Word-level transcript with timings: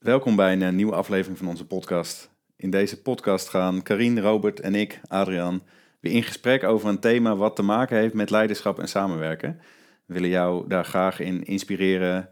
Welkom 0.00 0.36
bij 0.36 0.52
een 0.52 0.62
eh, 0.62 0.72
nieuwe 0.72 0.94
aflevering 0.94 1.38
van 1.38 1.48
onze 1.48 1.66
podcast. 1.66 2.30
In 2.56 2.70
deze 2.70 3.02
podcast 3.02 3.48
gaan 3.48 3.82
Karin, 3.82 4.18
Robert 4.18 4.60
en 4.60 4.74
ik, 4.74 5.00
Adriaan, 5.08 5.62
weer 6.00 6.12
in 6.12 6.22
gesprek 6.22 6.64
over 6.64 6.88
een 6.88 6.98
thema 7.00 7.36
wat 7.36 7.56
te 7.56 7.62
maken 7.62 7.96
heeft 7.96 8.14
met 8.14 8.30
leiderschap 8.30 8.78
en 8.78 8.88
samenwerken. 8.88 9.60
We 10.06 10.14
willen 10.14 10.28
jou 10.28 10.68
daar 10.68 10.84
graag 10.84 11.20
in 11.20 11.44
inspireren, 11.44 12.30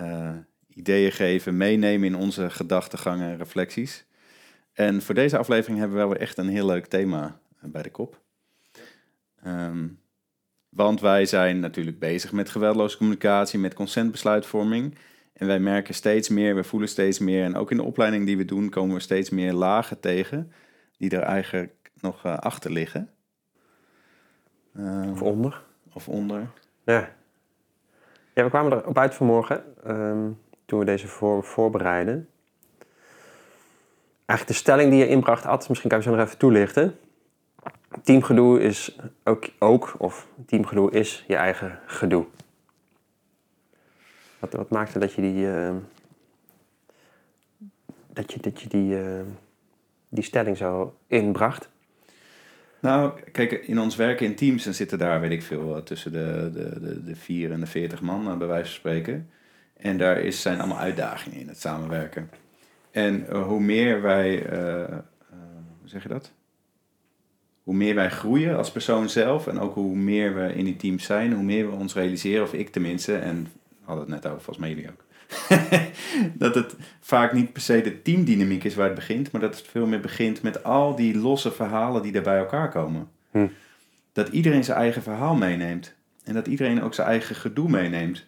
uh, 0.00 0.30
ideeën 0.68 1.12
geven, 1.12 1.56
meenemen 1.56 2.06
in 2.06 2.16
onze 2.16 2.50
gedachtegangen 2.50 3.30
en 3.30 3.36
reflecties. 3.36 4.06
En 4.72 5.02
voor 5.02 5.14
deze 5.14 5.38
aflevering 5.38 5.78
hebben 5.78 5.98
we 5.98 6.06
wel 6.06 6.16
echt 6.16 6.38
een 6.38 6.48
heel 6.48 6.66
leuk 6.66 6.86
thema 6.86 7.40
eh, 7.60 7.70
bij 7.70 7.82
de 7.82 7.90
kop. 7.90 8.20
Um, 9.46 10.00
want 10.68 11.00
wij 11.00 11.26
zijn 11.26 11.60
natuurlijk 11.60 11.98
bezig 11.98 12.32
met 12.32 12.50
geweldloze 12.50 12.96
communicatie, 12.96 13.58
met 13.58 13.74
consentbesluitvorming. 13.74 14.94
En 15.34 15.46
wij 15.46 15.58
merken 15.58 15.94
steeds 15.94 16.28
meer, 16.28 16.54
we 16.54 16.64
voelen 16.64 16.88
steeds 16.88 17.18
meer. 17.18 17.44
En 17.44 17.56
ook 17.56 17.70
in 17.70 17.76
de 17.76 17.82
opleiding 17.82 18.26
die 18.26 18.36
we 18.36 18.44
doen, 18.44 18.68
komen 18.68 18.94
we 18.94 19.00
steeds 19.00 19.30
meer 19.30 19.52
lagen 19.52 20.00
tegen 20.00 20.52
die 20.98 21.10
er 21.10 21.22
eigenlijk 21.22 21.90
nog 22.00 22.26
uh, 22.26 22.38
achter 22.38 22.70
liggen. 22.70 23.10
Uh, 24.76 25.10
of 25.10 25.22
onder. 25.22 25.62
Of 25.92 26.08
onder. 26.08 26.46
Ja. 26.84 27.12
Ja, 28.34 28.44
we 28.44 28.50
kwamen 28.50 28.72
erop 28.72 28.98
uit 28.98 29.14
vanmorgen, 29.14 29.64
um, 29.86 30.38
toen 30.64 30.78
we 30.78 30.84
deze 30.84 31.08
voor, 31.08 31.44
voorbereiden. 31.44 32.28
Eigenlijk 34.26 34.58
de 34.58 34.64
stelling 34.64 34.90
die 34.90 34.98
je 34.98 35.08
inbracht, 35.08 35.46
Ad, 35.46 35.68
misschien 35.68 35.90
kan 35.90 35.98
je 35.98 36.04
zo 36.04 36.10
nog 36.10 36.26
even 36.26 36.38
toelichten. 36.38 36.98
Teamgedoe 38.02 38.60
is 38.60 38.98
ook, 39.24 39.48
ook, 39.58 39.94
of 39.98 40.28
teamgedoe 40.46 40.90
is 40.90 41.24
je 41.26 41.36
eigen 41.36 41.78
gedoe. 41.86 42.26
Wat, 44.52 44.70
maakte 44.70 44.98
dat 44.98 45.12
je 45.12 45.22
die, 45.22 45.46
uh, 45.46 45.74
dat 48.12 48.32
je, 48.32 48.40
dat 48.40 48.60
je 48.60 48.68
die, 48.68 48.94
uh, 48.94 49.20
die 50.08 50.24
stelling 50.24 50.56
zo 50.56 50.96
inbracht? 51.06 51.68
Nou, 52.80 53.20
kijk, 53.32 53.52
in 53.52 53.80
ons 53.80 53.96
werken 53.96 54.26
in 54.26 54.34
teams 54.34 54.64
dan 54.64 54.74
zitten 54.74 54.98
daar, 54.98 55.20
weet 55.20 55.30
ik 55.30 55.42
veel, 55.42 55.82
tussen 55.82 56.12
de, 56.12 56.50
de, 56.52 56.80
de, 56.80 57.04
de 57.04 57.16
4 57.16 57.52
en 57.52 57.60
de 57.60 57.66
40 57.66 58.00
man, 58.00 58.30
eh, 58.30 58.36
bij 58.36 58.46
wijze 58.46 58.64
van 58.64 58.74
spreken. 58.74 59.30
En 59.76 59.98
daar 59.98 60.20
is, 60.20 60.42
zijn 60.42 60.58
allemaal 60.58 60.78
uitdagingen 60.78 61.40
in 61.40 61.48
het 61.48 61.60
samenwerken. 61.60 62.30
En 62.90 63.36
hoe 63.36 63.60
meer 63.60 64.02
wij, 64.02 64.46
hoe 65.80 65.88
zeg 65.88 66.02
je 66.02 66.08
dat? 66.08 66.32
Hoe 67.62 67.74
meer 67.74 67.94
wij 67.94 68.10
groeien 68.10 68.56
als 68.56 68.72
persoon 68.72 69.08
zelf 69.08 69.46
en 69.46 69.58
ook 69.58 69.74
hoe 69.74 69.96
meer 69.96 70.34
we 70.34 70.54
in 70.54 70.64
die 70.64 70.76
teams 70.76 71.04
zijn, 71.04 71.32
hoe 71.32 71.44
meer 71.44 71.70
we 71.70 71.76
ons 71.76 71.94
realiseren, 71.94 72.42
of 72.42 72.52
ik 72.52 72.68
tenminste, 72.68 73.16
en 73.16 73.46
hadden 73.84 74.04
het 74.04 74.14
net 74.14 74.26
over, 74.26 74.42
volgens 74.42 74.66
mij 74.66 74.68
jullie 74.68 74.90
ook. 74.90 75.04
dat 76.44 76.54
het 76.54 76.76
vaak 77.00 77.32
niet 77.32 77.52
per 77.52 77.62
se 77.62 77.80
de 77.80 78.02
teamdynamiek 78.02 78.64
is 78.64 78.74
waar 78.74 78.86
het 78.86 78.94
begint, 78.94 79.32
maar 79.32 79.40
dat 79.40 79.56
het 79.58 79.66
veel 79.66 79.86
meer 79.86 80.00
begint 80.00 80.42
met 80.42 80.64
al 80.64 80.96
die 80.96 81.18
losse 81.18 81.52
verhalen 81.52 82.02
die 82.02 82.12
er 82.12 82.22
bij 82.22 82.38
elkaar 82.38 82.70
komen. 82.70 83.08
Hm. 83.30 83.46
Dat 84.12 84.28
iedereen 84.28 84.64
zijn 84.64 84.78
eigen 84.78 85.02
verhaal 85.02 85.34
meeneemt. 85.34 85.94
En 86.24 86.34
dat 86.34 86.46
iedereen 86.46 86.82
ook 86.82 86.94
zijn 86.94 87.08
eigen 87.08 87.34
gedoe 87.34 87.68
meeneemt. 87.68 88.24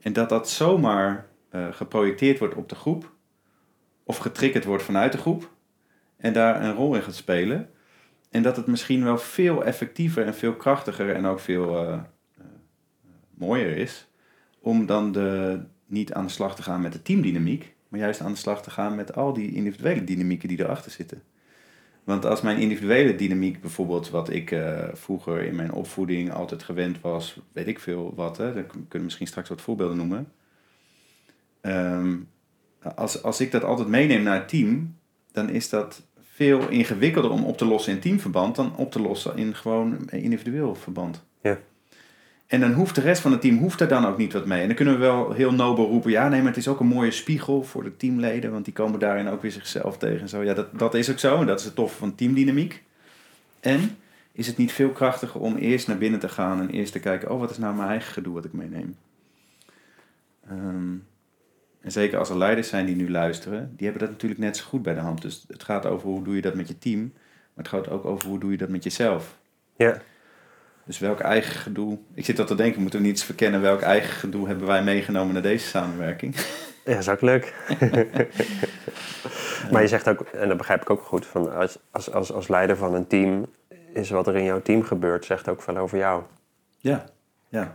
En 0.00 0.12
dat 0.12 0.28
dat 0.28 0.50
zomaar 0.50 1.26
uh, 1.50 1.66
geprojecteerd 1.70 2.38
wordt 2.38 2.54
op 2.54 2.68
de 2.68 2.74
groep, 2.74 3.12
of 4.04 4.16
getriggerd 4.16 4.64
wordt 4.64 4.82
vanuit 4.82 5.12
de 5.12 5.18
groep, 5.18 5.50
en 6.16 6.32
daar 6.32 6.62
een 6.62 6.74
rol 6.74 6.94
in 6.94 7.02
gaat 7.02 7.14
spelen. 7.14 7.70
En 8.30 8.42
dat 8.42 8.56
het 8.56 8.66
misschien 8.66 9.04
wel 9.04 9.18
veel 9.18 9.64
effectiever 9.64 10.26
en 10.26 10.34
veel 10.34 10.54
krachtiger 10.54 11.14
en 11.14 11.26
ook 11.26 11.40
veel 11.40 11.82
uh, 11.82 11.88
uh, 12.38 12.44
mooier 13.34 13.76
is 13.76 14.08
om 14.64 14.86
dan 14.86 15.12
de, 15.12 15.60
niet 15.86 16.12
aan 16.12 16.24
de 16.24 16.32
slag 16.32 16.56
te 16.56 16.62
gaan 16.62 16.80
met 16.80 16.92
de 16.92 17.02
teamdynamiek, 17.02 17.74
maar 17.88 18.00
juist 18.00 18.20
aan 18.20 18.32
de 18.32 18.38
slag 18.38 18.62
te 18.62 18.70
gaan 18.70 18.94
met 18.94 19.16
al 19.16 19.32
die 19.32 19.54
individuele 19.54 20.04
dynamieken 20.04 20.48
die 20.48 20.60
erachter 20.60 20.90
zitten. 20.90 21.22
Want 22.04 22.24
als 22.24 22.40
mijn 22.40 22.58
individuele 22.58 23.14
dynamiek, 23.14 23.60
bijvoorbeeld 23.60 24.10
wat 24.10 24.30
ik 24.30 24.50
uh, 24.50 24.88
vroeger 24.92 25.42
in 25.42 25.54
mijn 25.54 25.72
opvoeding 25.72 26.32
altijd 26.32 26.62
gewend 26.62 27.00
was, 27.00 27.40
weet 27.52 27.66
ik 27.66 27.78
veel 27.78 28.12
wat, 28.14 28.36
hè, 28.36 28.54
dan 28.54 28.66
kunnen 28.66 28.88
we 28.90 28.98
misschien 28.98 29.26
straks 29.26 29.48
wat 29.48 29.60
voorbeelden 29.60 29.96
noemen. 29.96 30.32
Um, 31.62 32.28
als, 32.94 33.22
als 33.22 33.40
ik 33.40 33.50
dat 33.50 33.64
altijd 33.64 33.88
meeneem 33.88 34.22
naar 34.22 34.38
het 34.38 34.48
team, 34.48 34.96
dan 35.32 35.48
is 35.48 35.68
dat 35.68 36.06
veel 36.20 36.68
ingewikkelder 36.68 37.30
om 37.30 37.44
op 37.44 37.58
te 37.58 37.64
lossen 37.64 37.92
in 37.92 38.00
teamverband 38.00 38.56
dan 38.56 38.76
op 38.76 38.92
te 38.92 39.00
lossen 39.00 39.36
in 39.36 39.54
gewoon 39.54 40.10
individueel 40.10 40.74
verband. 40.74 41.24
Ja. 41.42 41.58
En 42.54 42.60
dan 42.60 42.72
hoeft 42.72 42.94
de 42.94 43.00
rest 43.00 43.20
van 43.20 43.32
het 43.32 43.40
team 43.40 43.58
hoeft 43.58 43.80
er 43.80 43.88
dan 43.88 44.06
ook 44.06 44.18
niet 44.18 44.32
wat 44.32 44.46
mee. 44.46 44.60
En 44.60 44.66
dan 44.66 44.76
kunnen 44.76 44.94
we 44.94 45.00
wel 45.00 45.32
heel 45.32 45.52
nobel 45.52 45.86
roepen, 45.86 46.10
ja 46.10 46.28
nee, 46.28 46.38
maar 46.38 46.48
het 46.48 46.56
is 46.56 46.68
ook 46.68 46.80
een 46.80 46.86
mooie 46.86 47.10
spiegel 47.10 47.62
voor 47.62 47.84
de 47.84 47.96
teamleden, 47.96 48.52
want 48.52 48.64
die 48.64 48.74
komen 48.74 49.00
daarin 49.00 49.28
ook 49.28 49.42
weer 49.42 49.50
zichzelf 49.50 49.98
tegen 49.98 50.20
en 50.20 50.28
zo. 50.28 50.42
Ja, 50.42 50.54
dat, 50.54 50.78
dat 50.78 50.94
is 50.94 51.10
ook 51.10 51.18
zo 51.18 51.40
en 51.40 51.46
dat 51.46 51.58
is 51.58 51.64
het 51.64 51.74
toffe 51.74 51.96
van 51.96 52.14
teamdynamiek. 52.14 52.82
En 53.60 53.96
is 54.32 54.46
het 54.46 54.56
niet 54.56 54.72
veel 54.72 54.90
krachtiger 54.90 55.40
om 55.40 55.56
eerst 55.56 55.86
naar 55.86 55.98
binnen 55.98 56.20
te 56.20 56.28
gaan 56.28 56.60
en 56.60 56.70
eerst 56.70 56.92
te 56.92 57.00
kijken, 57.00 57.30
oh 57.30 57.40
wat 57.40 57.50
is 57.50 57.58
nou 57.58 57.74
mijn 57.74 57.88
eigen 57.88 58.12
gedoe 58.12 58.34
wat 58.34 58.44
ik 58.44 58.52
meeneem. 58.52 58.96
Um, 60.50 61.06
en 61.80 61.92
zeker 61.92 62.18
als 62.18 62.30
er 62.30 62.38
leiders 62.38 62.68
zijn 62.68 62.86
die 62.86 62.96
nu 62.96 63.10
luisteren, 63.10 63.72
die 63.76 63.86
hebben 63.86 64.02
dat 64.02 64.10
natuurlijk 64.10 64.40
net 64.40 64.56
zo 64.56 64.64
goed 64.64 64.82
bij 64.82 64.94
de 64.94 65.00
hand. 65.00 65.22
Dus 65.22 65.44
het 65.48 65.62
gaat 65.62 65.86
over 65.86 66.08
hoe 66.08 66.24
doe 66.24 66.34
je 66.34 66.42
dat 66.42 66.54
met 66.54 66.68
je 66.68 66.78
team, 66.78 67.00
maar 67.54 67.64
het 67.64 67.68
gaat 67.68 67.88
ook 67.88 68.04
over 68.04 68.28
hoe 68.28 68.38
doe 68.38 68.50
je 68.50 68.56
dat 68.56 68.68
met 68.68 68.84
jezelf. 68.84 69.38
Ja. 69.76 70.02
Dus 70.84 70.98
welk 70.98 71.20
eigen 71.20 71.54
gedoe. 71.54 71.98
Ik 72.14 72.24
zit 72.24 72.38
al 72.38 72.44
te 72.44 72.54
denken, 72.54 72.80
moeten 72.80 72.98
we 72.98 73.04
niet 73.06 73.14
eens 73.14 73.24
verkennen 73.24 73.60
welk 73.60 73.80
eigen 73.80 74.12
gedoe 74.12 74.46
hebben 74.46 74.66
wij 74.66 74.82
meegenomen 74.82 75.32
naar 75.32 75.42
deze 75.42 75.66
samenwerking? 75.66 76.36
Ja, 76.84 76.90
dat 76.90 77.00
is 77.00 77.08
ook 77.08 77.20
leuk. 77.20 77.54
maar 79.70 79.82
je 79.82 79.88
zegt 79.88 80.08
ook, 80.08 80.20
en 80.20 80.48
dat 80.48 80.56
begrijp 80.56 80.82
ik 80.82 80.90
ook 80.90 81.02
goed, 81.02 81.26
van 81.26 81.54
als, 81.54 81.78
als, 81.90 82.12
als, 82.12 82.32
als 82.32 82.48
leider 82.48 82.76
van 82.76 82.94
een 82.94 83.06
team 83.06 83.46
is 83.92 84.10
wat 84.10 84.26
er 84.26 84.36
in 84.36 84.44
jouw 84.44 84.62
team 84.62 84.82
gebeurt, 84.82 85.24
zegt 85.24 85.48
ook 85.48 85.62
veel 85.62 85.76
over 85.76 85.98
jou. 85.98 86.22
Ja, 86.78 87.04
ja. 87.48 87.74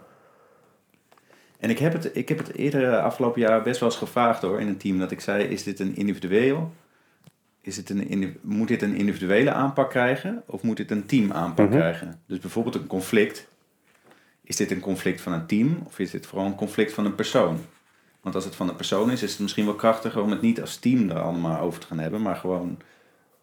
En 1.59 1.69
ik 1.69 1.79
heb 1.79 1.93
het, 1.93 2.15
ik 2.15 2.29
heb 2.29 2.37
het 2.37 2.55
eerder 2.55 2.99
afgelopen 2.99 3.41
jaar 3.41 3.61
best 3.61 3.79
wel 3.79 3.89
eens 3.89 3.97
gevraagd 3.97 4.41
hoor 4.41 4.59
in 4.59 4.67
een 4.67 4.77
team. 4.77 4.99
Dat 4.99 5.11
ik 5.11 5.21
zei, 5.21 5.43
is 5.43 5.63
dit 5.63 5.79
een 5.79 5.95
individueel? 5.95 6.73
Is 7.61 7.77
het 7.77 7.89
een, 7.89 8.37
moet 8.41 8.67
dit 8.67 8.81
een 8.81 8.95
individuele 8.95 9.51
aanpak 9.51 9.89
krijgen? 9.89 10.43
Of 10.45 10.61
moet 10.61 10.77
dit 10.77 10.91
een 10.91 11.05
team 11.05 11.31
aanpak 11.31 11.65
mm 11.65 11.71
-hmm. 11.71 11.79
krijgen? 11.79 12.21
Dus 12.25 12.39
bijvoorbeeld 12.39 12.75
een 12.75 12.87
conflict. 12.87 13.47
Is 14.43 14.55
dit 14.55 14.71
een 14.71 14.79
conflict 14.79 15.21
van 15.21 15.33
een 15.33 15.45
team? 15.45 15.81
Of 15.85 15.99
is 15.99 16.11
dit 16.11 16.25
vooral 16.27 16.47
een 16.47 16.55
conflict 16.55 16.93
van 16.93 17.05
een 17.05 17.15
persoon? 17.15 17.59
Want 18.21 18.35
als 18.35 18.45
het 18.45 18.55
van 18.55 18.69
een 18.69 18.75
persoon 18.75 19.11
is, 19.11 19.23
is 19.23 19.31
het 19.31 19.39
misschien 19.39 19.65
wel 19.65 19.75
krachtiger 19.75 20.21
om 20.21 20.31
het 20.31 20.41
niet 20.41 20.61
als 20.61 20.77
team 20.77 21.09
er 21.09 21.19
allemaal 21.19 21.59
over 21.59 21.79
te 21.79 21.87
gaan 21.87 21.99
hebben. 21.99 22.21
Maar 22.21 22.35
gewoon 22.35 22.77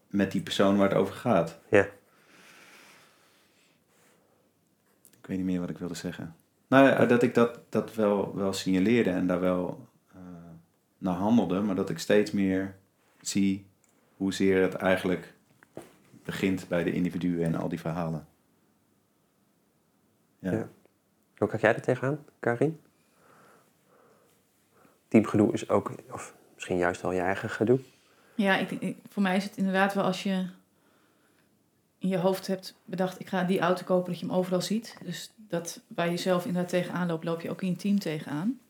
met 0.07 0.33
die 0.33 0.41
persoon 0.41 0.77
waar 0.77 0.89
het 0.89 0.99
over 0.99 1.15
gaat. 1.15 1.59
Ja. 1.71 1.89
Ik 5.21 5.27
weet 5.27 5.37
niet 5.37 5.47
meer 5.47 5.61
wat 5.61 5.71
ik 5.71 5.79
wilde 5.79 5.95
zeggen. 5.95 6.37
Nou 6.67 6.87
ja, 6.87 7.07
dat 7.07 7.23
ik 7.23 7.35
dat, 7.35 7.61
dat 7.69 7.95
wel, 7.95 8.37
wel 8.37 8.53
signaleerde 8.53 9.11
en 9.11 9.27
daar 9.27 9.41
wel 9.41 9.89
uh, 10.15 10.21
naar 10.99 11.15
handelde, 11.15 11.61
maar 11.61 11.75
dat 11.75 11.91
ik 11.91 11.99
steeds 11.99 12.31
meer 12.31 12.77
zie 13.21 13.67
hoezeer 14.17 14.63
het 14.63 14.75
eigenlijk 14.75 15.35
begint 16.25 16.69
bij 16.69 16.85
de 16.85 16.93
individuen 16.93 17.45
en 17.45 17.55
al 17.55 17.69
die 17.69 17.81
verhalen. 17.81 18.27
Ja. 20.39 20.53
ja. 20.53 20.69
Hoe 21.37 21.49
kijk 21.49 21.63
jij 21.63 21.75
er 21.75 21.83
tegenaan, 21.83 22.25
Karin? 22.41 22.81
Teamgedoe 25.09 25.53
is 25.53 25.69
ook, 25.69 25.93
of 26.11 26.35
misschien 26.55 26.77
juist 26.77 27.03
wel 27.03 27.13
je 27.13 27.21
eigen 27.21 27.51
gedoe? 27.51 27.81
Ja, 28.35 28.57
ik, 28.57 28.71
ik, 28.71 28.97
voor 29.09 29.23
mij 29.23 29.37
is 29.37 29.45
het 29.45 29.57
inderdaad 29.57 29.95
wel 29.95 30.05
als 30.05 30.23
je 30.23 30.47
in 31.99 32.09
je 32.09 32.19
hoofd 32.19 32.47
hebt 32.47 32.75
bedacht, 32.85 33.21
ik 33.21 33.29
ga 33.29 33.45
die 33.45 33.61
auto 33.61 33.85
kopen 33.85 34.11
dat 34.11 34.21
je 34.21 34.27
hem 34.27 34.35
overal 34.35 34.61
ziet. 34.61 34.97
Dus 35.05 35.33
dat 35.37 35.81
waar 35.87 36.11
je 36.11 36.17
zelf 36.17 36.47
inderdaad 36.47 36.71
tegenaan 36.71 37.07
loopt, 37.07 37.25
loop 37.25 37.41
je 37.41 37.51
ook 37.51 37.63
in 37.63 37.69
je 37.69 37.77
team 37.77 37.99
tegenaan. 37.99 38.61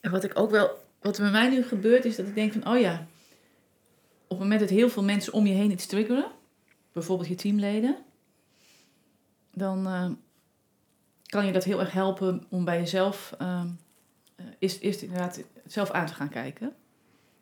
En 0.00 0.10
wat 0.10 0.24
ik 0.24 0.38
ook 0.38 0.50
wel, 0.50 0.70
wat 1.00 1.16
er 1.16 1.22
bij 1.22 1.32
mij 1.32 1.48
nu 1.48 1.62
gebeurt, 1.62 2.04
is 2.04 2.16
dat 2.16 2.26
ik 2.26 2.34
denk 2.34 2.52
van, 2.52 2.66
oh 2.66 2.78
ja, 2.78 3.06
het 4.28 4.38
moment 4.38 4.60
dat 4.60 4.68
heel 4.68 4.88
veel 4.88 5.04
mensen 5.04 5.32
om 5.32 5.46
je 5.46 5.54
heen 5.54 5.70
iets 5.70 5.86
triggeren, 5.86 6.30
bijvoorbeeld 6.92 7.28
je 7.28 7.34
teamleden, 7.34 7.96
dan 9.52 9.86
uh, 9.86 10.10
kan 11.22 11.46
je 11.46 11.52
dat 11.52 11.64
heel 11.64 11.80
erg 11.80 11.92
helpen 11.92 12.44
om 12.48 12.64
bij 12.64 12.78
jezelf 12.78 13.34
uh, 13.40 13.64
eerst, 14.58 14.80
eerst 14.80 15.02
inderdaad 15.02 15.42
zelf 15.66 15.90
aan 15.90 16.06
te 16.06 16.14
gaan 16.14 16.28
kijken. 16.28 16.72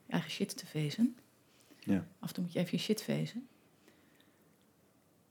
Je 0.07 0.13
eigen 0.13 0.31
shit 0.31 0.57
te 0.57 0.67
vezen. 0.67 1.17
Ja. 1.79 2.07
Af 2.19 2.29
en 2.29 2.35
toe 2.35 2.43
moet 2.43 2.53
je 2.53 2.59
even 2.59 2.77
je 2.77 2.83
shit 2.83 3.03
vezen. 3.03 3.47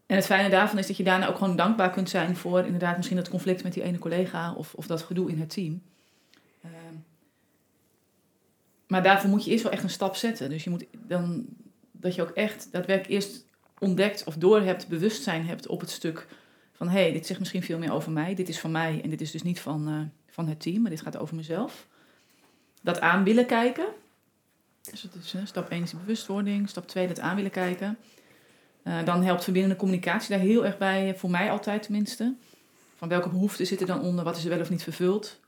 En 0.05 0.15
het 0.15 0.25
fijne 0.25 0.49
daarvan 0.49 0.77
is 0.77 0.87
dat 0.87 0.97
je 0.97 1.03
daarna 1.03 1.27
ook 1.27 1.37
gewoon 1.37 1.55
dankbaar 1.55 1.91
kunt 1.91 2.09
zijn 2.09 2.35
voor 2.35 2.65
inderdaad 2.65 2.95
misschien 2.95 3.17
dat 3.17 3.29
conflict 3.29 3.63
met 3.63 3.73
die 3.73 3.83
ene 3.83 3.97
collega 3.97 4.53
of, 4.53 4.73
of 4.73 4.87
dat 4.87 5.01
gedoe 5.01 5.29
in 5.29 5.39
het 5.39 5.49
team. 5.49 5.81
Uh, 6.65 6.71
maar 8.91 9.03
daarvoor 9.03 9.29
moet 9.29 9.43
je 9.43 9.51
eerst 9.51 9.63
wel 9.63 9.71
echt 9.71 9.83
een 9.83 9.89
stap 9.89 10.15
zetten. 10.15 10.49
Dus 10.49 10.63
je 10.63 10.69
moet 10.69 10.85
dan 11.07 11.45
dat 11.91 12.15
je 12.15 12.21
ook 12.21 12.29
echt 12.29 12.67
daadwerkelijk 12.71 13.13
eerst 13.13 13.45
ontdekt 13.79 14.23
of 14.23 14.35
doorhebt, 14.35 14.87
bewustzijn 14.87 15.45
hebt 15.45 15.67
op 15.67 15.79
het 15.79 15.89
stuk 15.89 16.27
van 16.71 16.89
hé, 16.89 17.01
hey, 17.01 17.11
dit 17.11 17.25
zegt 17.25 17.39
misschien 17.39 17.63
veel 17.63 17.77
meer 17.77 17.91
over 17.91 18.11
mij, 18.11 18.35
dit 18.35 18.49
is 18.49 18.59
van 18.59 18.71
mij 18.71 19.01
en 19.03 19.09
dit 19.09 19.21
is 19.21 19.31
dus 19.31 19.41
niet 19.41 19.59
van, 19.59 19.89
uh, 19.89 19.99
van 20.29 20.47
het 20.47 20.59
team, 20.59 20.81
maar 20.81 20.91
dit 20.91 21.01
gaat 21.01 21.17
over 21.17 21.35
mezelf. 21.35 21.87
Dat 22.81 22.99
aan 22.99 23.23
willen 23.23 23.45
kijken 23.45 23.85
Dus 24.91 25.01
het 25.01 25.15
is, 25.15 25.33
eh, 25.33 25.41
stap 25.45 25.71
1 25.71 25.83
is 25.83 25.91
bewustwording, 25.91 26.69
stap 26.69 26.87
2 26.87 27.07
dat 27.07 27.19
aan 27.19 27.35
willen 27.35 27.51
kijken. 27.51 27.97
Eh, 28.83 29.05
dan 29.05 29.23
helpt 29.23 29.43
verbindende 29.43 29.75
communicatie 29.75 30.29
daar 30.29 30.45
heel 30.45 30.65
erg 30.65 30.77
bij, 30.77 31.09
eh, 31.09 31.17
voor 31.17 31.29
mij 31.29 31.51
altijd 31.51 31.83
tenminste. 31.83 32.35
Van 32.95 33.09
welke 33.09 33.29
behoeften 33.29 33.67
zitten 33.67 33.87
dan 33.87 34.01
onder, 34.01 34.23
wat 34.23 34.37
is 34.37 34.43
er 34.43 34.49
wel 34.49 34.59
of 34.59 34.69
niet 34.69 34.83
vervuld? 34.83 35.39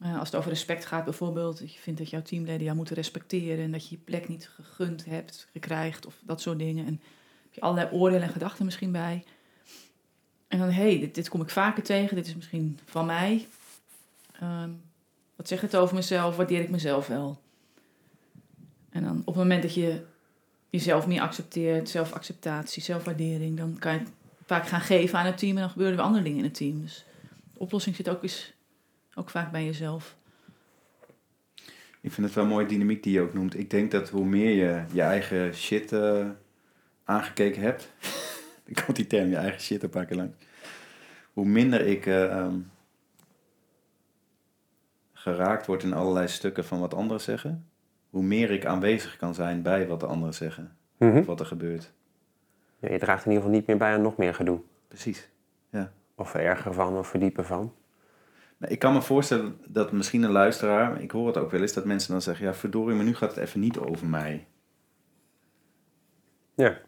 Eh, 0.00 0.18
als 0.18 0.28
het 0.28 0.36
over 0.36 0.50
respect 0.50 0.86
gaat 0.86 1.04
bijvoorbeeld, 1.04 1.58
dat 1.58 1.74
je 1.74 1.80
vindt 1.80 1.98
dat 1.98 2.10
jouw 2.10 2.22
teamleden 2.22 2.64
jou 2.64 2.76
moeten 2.76 2.94
respecteren 2.94 3.64
en 3.64 3.72
dat 3.72 3.88
je 3.88 3.94
je 3.94 4.02
plek 4.04 4.28
niet 4.28 4.48
gegund 4.48 5.04
hebt, 5.04 5.48
gekrijgt 5.52 6.06
of 6.06 6.20
dat 6.24 6.40
soort 6.40 6.58
dingen. 6.58 6.86
En 6.86 7.00
heb 7.42 7.54
je 7.54 7.60
allerlei 7.60 7.90
oordelen 7.92 8.26
en 8.26 8.32
gedachten 8.32 8.64
misschien 8.64 8.92
bij. 8.92 9.24
En 10.48 10.58
dan, 10.58 10.68
hé, 10.68 10.90
hey, 10.90 10.98
dit, 11.00 11.14
dit 11.14 11.28
kom 11.28 11.40
ik 11.40 11.50
vaker 11.50 11.82
tegen, 11.82 12.16
dit 12.16 12.26
is 12.26 12.34
misschien 12.34 12.78
van 12.84 13.06
mij. 13.06 13.46
Ehm, 14.40 14.70
wat 15.36 15.48
zegt 15.48 15.62
het 15.62 15.76
over 15.76 15.94
mezelf? 15.94 16.36
Waardeer 16.36 16.60
ik 16.60 16.70
mezelf 16.70 17.06
wel? 17.06 17.40
En 18.90 19.02
dan 19.02 19.18
op 19.18 19.26
het 19.26 19.36
moment 19.36 19.62
dat 19.62 19.74
je 19.74 20.04
jezelf 20.70 21.06
meer 21.06 21.20
accepteert, 21.20 21.88
zelfacceptatie, 21.88 22.82
zelfwaardering, 22.82 23.56
dan 23.56 23.78
kan 23.78 23.92
je 23.92 23.98
het 23.98 24.10
vaak 24.46 24.66
gaan 24.66 24.80
geven 24.80 25.18
aan 25.18 25.26
het 25.26 25.38
team 25.38 25.56
en 25.56 25.62
dan 25.62 25.70
gebeuren 25.70 25.94
er 25.94 26.00
weer 26.00 26.08
andere 26.08 26.24
dingen 26.24 26.38
in 26.38 26.44
het 26.44 26.54
team. 26.54 26.80
Dus 26.80 27.04
de 27.52 27.58
oplossing 27.58 27.96
zit 27.96 28.08
ook, 28.08 28.22
eens, 28.22 28.52
ook 29.14 29.30
vaak 29.30 29.52
bij 29.52 29.64
jezelf. 29.64 30.16
Ik 32.00 32.12
vind 32.12 32.26
het 32.26 32.34
wel 32.34 32.44
een 32.44 32.50
mooie 32.50 32.66
dynamiek 32.66 33.02
die 33.02 33.12
je 33.12 33.20
ook 33.20 33.34
noemt. 33.34 33.58
Ik 33.58 33.70
denk 33.70 33.90
dat 33.90 34.08
hoe 34.08 34.24
meer 34.24 34.50
je 34.50 34.84
je 34.92 35.02
eigen 35.02 35.54
shit 35.54 35.92
eh, 35.92 36.26
aangekeken 37.04 37.62
hebt. 37.62 37.92
ik 38.64 38.82
komt 38.84 38.96
die 38.96 39.06
term 39.06 39.28
je 39.28 39.36
eigen 39.36 39.60
shit 39.60 39.82
een 39.82 39.90
paar 39.90 40.06
keer 40.06 40.16
lang. 40.16 40.30
Hoe 41.32 41.46
minder 41.46 41.86
ik 41.86 42.06
eh, 42.06 42.38
ehm, 42.38 42.58
geraakt 45.12 45.66
word 45.66 45.82
in 45.82 45.92
allerlei 45.92 46.28
stukken 46.28 46.64
van 46.64 46.80
wat 46.80 46.94
anderen 46.94 47.22
zeggen. 47.22 47.68
Hoe 48.10 48.22
meer 48.22 48.50
ik 48.50 48.64
aanwezig 48.64 49.16
kan 49.16 49.34
zijn 49.34 49.62
bij 49.62 49.86
wat 49.86 50.00
de 50.00 50.06
anderen 50.06 50.34
zeggen. 50.34 50.76
Mhm. 50.96 51.18
Of 51.18 51.26
wat 51.26 51.40
er 51.40 51.46
gebeurt. 51.46 51.92
Ja, 52.78 52.92
je 52.92 52.98
draagt 52.98 53.24
in 53.24 53.30
ieder 53.30 53.44
geval 53.44 53.58
niet 53.58 53.66
meer 53.66 53.76
bij 53.76 53.94
aan 53.94 54.02
nog 54.02 54.16
meer 54.16 54.34
gedoe. 54.34 54.60
Precies. 54.88 55.28
Of 56.20 56.34
erger 56.34 56.74
van, 56.74 56.96
of 56.96 57.08
verdiepen 57.08 57.44
van. 57.44 57.74
Maar 58.60 58.70
ik 58.70 58.78
kan 58.78 58.92
me 58.92 59.02
voorstellen 59.02 59.58
dat 59.66 59.92
misschien 59.92 60.22
een 60.22 60.30
luisteraar, 60.30 61.02
ik 61.02 61.10
hoor 61.10 61.26
het 61.26 61.36
ook 61.36 61.50
wel 61.50 61.60
eens, 61.60 61.72
dat 61.72 61.84
mensen 61.84 62.12
dan 62.12 62.22
zeggen, 62.22 62.46
ja 62.46 62.54
verdorie, 62.54 62.96
maar 62.96 63.04
nu 63.04 63.14
gaat 63.14 63.34
het 63.34 63.44
even 63.44 63.60
niet 63.60 63.78
over 63.78 64.06
mij. 64.06 64.46
Ja. 66.54 66.78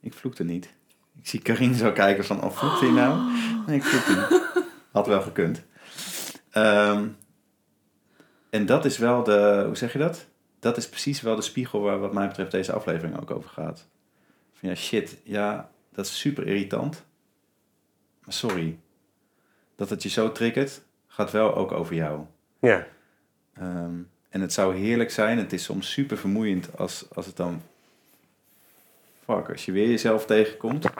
Ik 0.00 0.14
vloekte 0.14 0.44
niet. 0.44 0.74
Ik 1.18 1.28
zie 1.28 1.42
Karin 1.42 1.74
zo 1.74 1.92
kijken 1.92 2.24
van, 2.24 2.42
oh 2.42 2.50
vloekt 2.50 2.80
hij 2.80 2.90
nou? 2.90 3.32
Nee, 3.66 3.76
ik 3.76 3.84
vloekte 3.84 4.12
niet. 4.12 4.42
Had 4.92 5.06
wel 5.06 5.20
gekund. 5.20 5.64
Ehm, 6.50 7.08
en 8.50 8.66
dat 8.66 8.84
is 8.84 8.98
wel 8.98 9.22
de, 9.22 9.62
hoe 9.66 9.76
zeg 9.76 9.92
je 9.92 9.98
dat? 9.98 10.26
Dat 10.58 10.76
is 10.76 10.88
precies 10.88 11.20
wel 11.20 11.36
de 11.36 11.42
spiegel 11.42 11.80
waar 11.80 11.98
wat 11.98 12.12
mij 12.12 12.28
betreft 12.28 12.50
deze 12.50 12.72
aflevering 12.72 13.20
ook 13.20 13.30
over 13.30 13.50
gaat. 13.50 13.88
Van 14.52 14.68
ja, 14.68 14.74
shit, 14.74 15.20
ja, 15.24 15.70
dat 15.92 16.06
is 16.06 16.18
super 16.18 16.46
irritant. 16.46 17.04
Maar 18.24 18.34
sorry. 18.34 18.78
Dat 19.76 19.90
het 19.90 20.02
je 20.02 20.08
zo 20.08 20.32
triggert, 20.32 20.82
gaat 21.14 21.30
wel 21.30 21.54
ook 21.54 21.72
over 21.72 21.94
jou. 21.94 22.20
Ja. 22.60 22.86
Ehm, 23.54 23.94
en 24.28 24.40
het 24.40 24.52
zou 24.52 24.76
heerlijk 24.76 25.10
zijn, 25.10 25.38
het 25.38 25.52
is 25.52 25.64
soms 25.64 25.92
super 25.92 26.16
vermoeiend 26.18 26.78
als, 26.78 27.04
als 27.14 27.26
het 27.26 27.36
dan... 27.36 27.62
Fuck, 29.24 29.50
als 29.50 29.64
je 29.64 29.72
weer 29.72 29.88
jezelf 29.88 30.26
tegenkomt. 30.26 30.84
Er 30.84 30.92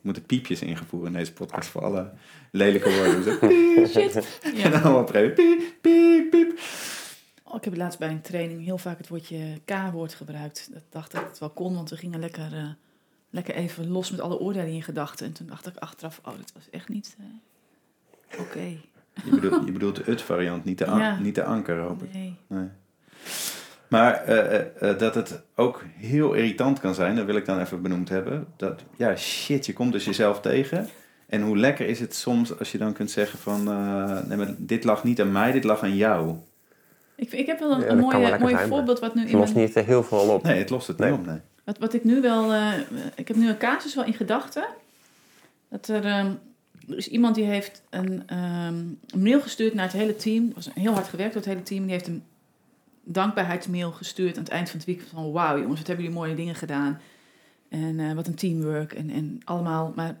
moeten 0.00 0.26
piepjes 0.26 0.62
ingevoerd 0.62 1.06
in 1.06 1.12
deze 1.12 1.32
podcast 1.32 1.68
voor 1.68 1.82
alle 1.82 2.10
lelijke 2.50 2.94
woorden. 2.94 3.22
Zo, 3.24 3.38
piep, 3.48 3.86
Shit. 3.86 4.14
En 4.42 4.54
Ja. 4.56 4.64
een 4.64 4.72
gegeven 4.72 4.90
moment 4.90 5.34
piep, 5.34 5.74
piep, 5.80 6.30
piep. 6.30 6.58
Oh, 7.42 7.54
ik 7.56 7.64
heb 7.64 7.76
laatst 7.76 7.98
bij 7.98 8.08
een 8.08 8.20
training 8.20 8.64
heel 8.64 8.78
vaak 8.78 8.98
het 8.98 9.08
woordje 9.08 9.60
K-woord 9.64 10.14
gebruikt. 10.14 10.68
Dat 10.72 10.82
dacht 10.90 11.12
ik 11.14 11.20
dat 11.20 11.28
het 11.28 11.38
wel 11.38 11.50
kon, 11.50 11.74
want 11.74 11.90
we 11.90 11.96
gingen 11.96 12.20
lekker, 12.20 12.52
eh, 12.52 12.68
lekker 13.30 13.54
even 13.54 13.88
los 13.88 14.10
met 14.10 14.20
alle 14.20 14.38
oordelen 14.38 14.72
in 14.72 14.82
gedachten. 14.82 15.26
En 15.26 15.32
toen 15.32 15.46
dacht 15.46 15.66
ik 15.66 15.76
achteraf, 15.76 16.20
oh, 16.24 16.36
dat 16.36 16.52
was 16.54 16.70
echt 16.70 16.88
niet 16.88 17.16
eh, 18.28 18.40
oké. 18.40 18.76
Je 19.24 19.30
bedoelt, 19.30 19.64
je 19.66 19.72
bedoelt 19.72 19.96
de 19.96 20.10
ut-variant, 20.10 20.64
niet, 20.64 20.78
de 20.78 20.86
an- 20.86 20.98
Ja. 21.00 21.18
niet 21.18 21.34
de 21.34 21.44
anker, 21.44 21.78
hoop 21.78 22.02
ik. 22.02 22.12
Nee. 22.14 22.36
Nee. 22.46 22.66
Maar 23.88 24.14
eh, 24.14 24.54
eh, 24.60 24.90
eh, 24.90 24.98
dat 24.98 25.14
het 25.14 25.42
ook 25.56 25.84
heel 25.96 26.32
irritant 26.32 26.80
kan 26.80 26.94
zijn, 26.94 27.16
dat 27.16 27.24
wil 27.26 27.36
ik 27.36 27.44
dan 27.46 27.60
even 27.60 27.82
benoemd 27.82 28.08
hebben. 28.08 28.46
Dat, 28.56 28.82
ja, 28.96 29.16
shit, 29.16 29.66
je 29.66 29.72
komt 29.72 29.92
dus 29.92 30.04
jezelf 30.04 30.40
tegen. 30.40 30.88
En 31.26 31.42
hoe 31.42 31.56
lekker 31.58 31.86
is 31.86 32.00
het 32.00 32.14
soms 32.14 32.58
als 32.58 32.72
je 32.72 32.78
dan 32.78 32.92
kunt 32.92 33.10
zeggen 33.10 33.38
van... 33.38 33.68
eh, 33.68 34.20
nee, 34.28 34.36
maar 34.36 34.54
dit 34.58 34.84
lag 34.84 35.04
niet 35.04 35.20
aan 35.20 35.32
mij, 35.32 35.52
dit 35.52 35.64
lag 35.64 35.82
aan 35.82 35.96
jou. 35.96 36.36
Ik, 37.14 37.32
ik 37.32 37.46
heb 37.46 37.58
wel 37.58 37.72
een, 37.72 37.80
Ja, 37.80 37.88
een 37.88 37.98
mooie, 37.98 38.26
zijn, 38.26 38.40
maar 38.40 38.66
voorbeeld 38.66 38.98
wat 39.00 39.14
nu 39.14 39.20
Het 39.20 39.30
in 39.30 39.38
lost 39.38 39.54
mijn, 39.54 39.66
niet 39.74 39.84
heel 39.86 40.02
veel 40.02 40.18
op. 40.28 40.42
Nee, 40.42 40.58
het 40.58 40.70
lost 40.70 40.86
het 40.86 40.98
Nee. 40.98 41.10
niet 41.10 41.18
op, 41.20 41.26
nee. 41.26 41.38
wat, 41.64 41.78
wat 41.78 41.92
ik 41.94 42.04
nu 42.04 42.20
wel, 42.20 42.52
eh, 42.52 42.72
ik 43.14 43.28
heb 43.28 43.36
nu 43.36 43.48
een 43.48 43.58
casus 43.58 43.94
wel 43.94 44.04
in 44.04 44.14
gedachten. 44.14 44.64
Dat 45.68 45.88
er, 45.88 46.04
ehm, 46.04 46.30
er 46.88 46.96
is 46.96 47.08
iemand 47.08 47.34
die 47.34 47.44
heeft 47.44 47.82
een, 47.90 48.22
ehm, 48.26 48.84
een 49.06 49.22
mail 49.22 49.40
gestuurd 49.40 49.74
naar 49.74 49.84
het 49.84 49.94
hele 49.94 50.16
team. 50.16 50.48
Er 50.48 50.54
was 50.54 50.68
heel 50.74 50.92
hard 50.92 51.08
gewerkt 51.08 51.32
door 51.32 51.42
het 51.42 51.50
hele 51.50 51.62
team. 51.62 51.82
Die 51.82 51.92
heeft 51.92 52.06
een 52.06 52.24
dankbaarheidsmail 53.04 53.92
gestuurd 53.92 54.36
aan 54.36 54.42
het 54.42 54.52
eind 54.52 54.70
van 54.70 54.78
het 54.78 54.86
weekend. 54.86 55.08
Van 55.08 55.32
wauw 55.32 55.58
jongens, 55.58 55.78
wat 55.78 55.86
hebben 55.86 56.04
jullie 56.04 56.20
mooie 56.20 56.34
dingen 56.34 56.54
gedaan. 56.54 57.00
En 57.68 58.00
eh, 58.00 58.12
wat 58.12 58.26
een 58.26 58.34
teamwork 58.34 58.92
en, 58.92 59.10
en 59.10 59.40
allemaal. 59.44 59.92
Maar 59.96 60.16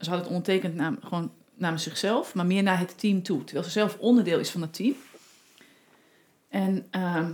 ze 0.00 0.10
had 0.10 0.18
het 0.18 0.28
ondertekend 0.28 0.74
nam, 0.74 0.98
gewoon 1.02 1.32
namens 1.54 1.82
zichzelf, 1.82 2.34
maar 2.34 2.46
meer 2.46 2.62
naar 2.62 2.78
het 2.78 2.98
team 2.98 3.22
toe. 3.22 3.44
Terwijl 3.44 3.66
ze 3.66 3.72
zelf 3.72 3.98
onderdeel 3.98 4.38
is 4.38 4.50
van 4.50 4.60
het 4.60 4.74
team. 4.74 4.94
En 6.48 6.86
ehm, 6.90 7.32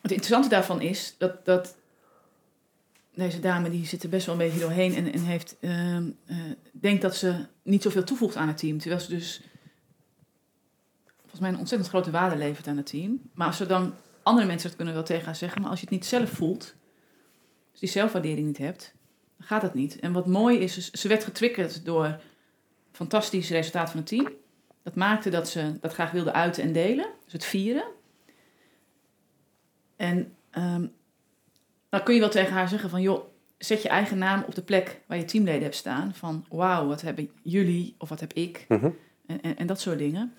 het 0.00 0.10
interessante 0.10 0.48
daarvan 0.48 0.80
is 0.80 1.14
dat, 1.18 1.44
dat 1.44 1.76
deze 3.18 3.40
dame 3.40 3.70
die 3.70 3.86
zit 3.86 4.02
er 4.02 4.08
best 4.08 4.26
wel 4.26 4.34
een 4.34 4.40
beetje 4.40 4.60
doorheen 4.60 4.94
en, 4.94 5.12
en 5.12 5.24
heeft, 5.24 5.56
ehm, 5.60 6.10
eh, 6.26 6.36
denkt 6.72 7.02
dat 7.02 7.16
ze 7.16 7.46
niet 7.62 7.82
zoveel 7.82 8.04
toevoegt 8.04 8.36
aan 8.36 8.48
het 8.48 8.58
team. 8.58 8.78
Terwijl 8.78 9.00
ze 9.00 9.08
dus 9.08 9.40
volgens 11.20 11.40
mij 11.40 11.50
een 11.50 11.58
ontzettend 11.58 11.90
grote 11.90 12.10
waarde 12.10 12.36
levert 12.36 12.66
aan 12.66 12.76
het 12.76 12.86
team. 12.86 13.20
Maar 13.32 13.46
als 13.46 13.56
ze 13.56 13.66
dan 13.66 13.94
andere 14.22 14.46
mensen 14.46 14.68
dat 14.68 14.76
kunnen 14.76 14.94
wel 14.94 15.02
tegen 15.02 15.24
haar 15.24 15.36
zeggen, 15.36 15.60
maar 15.60 15.70
als 15.70 15.80
je 15.80 15.84
het 15.84 15.94
niet 15.94 16.06
zelf 16.06 16.30
voelt, 16.30 16.74
dus 17.70 17.80
die 17.80 17.88
zelfwaardering 17.88 18.46
niet 18.46 18.58
hebt, 18.58 18.94
dan 19.36 19.46
gaat 19.46 19.62
het 19.62 19.74
niet. 19.74 19.98
En 19.98 20.12
wat 20.12 20.26
mooi 20.26 20.58
is, 20.58 20.76
is 20.76 20.90
ze 20.90 21.08
werd 21.08 21.24
getriggerd 21.24 21.84
door 21.84 22.20
fantastisch 22.92 23.50
resultaat 23.50 23.90
van 23.90 23.98
het 23.98 24.08
team. 24.08 24.32
Dat 24.82 24.94
maakte 24.94 25.30
dat 25.30 25.48
ze 25.48 25.78
dat 25.80 25.92
graag 25.92 26.10
wilde 26.10 26.32
uiten 26.32 26.62
en 26.62 26.72
delen. 26.72 27.06
Dus 27.24 27.32
het 27.32 27.44
vieren. 27.44 27.84
En 29.96 30.36
ehm, 30.50 30.86
dan 31.88 32.02
kun 32.02 32.14
je 32.14 32.20
wel 32.20 32.28
tegen 32.28 32.52
haar 32.52 32.68
zeggen 32.68 32.90
van... 32.90 33.02
joh, 33.02 33.24
zet 33.58 33.82
je 33.82 33.88
eigen 33.88 34.18
naam 34.18 34.42
op 34.46 34.54
de 34.54 34.62
plek 34.62 35.00
waar 35.06 35.18
je 35.18 35.24
teamleden 35.24 35.62
hebt 35.62 35.74
staan. 35.74 36.14
Van 36.14 36.44
wauw, 36.48 36.86
wat 36.86 37.00
hebben 37.00 37.30
jullie 37.42 37.94
of 37.98 38.08
wat 38.08 38.20
heb 38.20 38.32
ik? 38.32 38.64
Mhm. 38.68 38.90
En, 39.26 39.40
en, 39.42 39.56
en 39.56 39.66
dat 39.66 39.80
soort 39.80 39.98
dingen. 39.98 40.34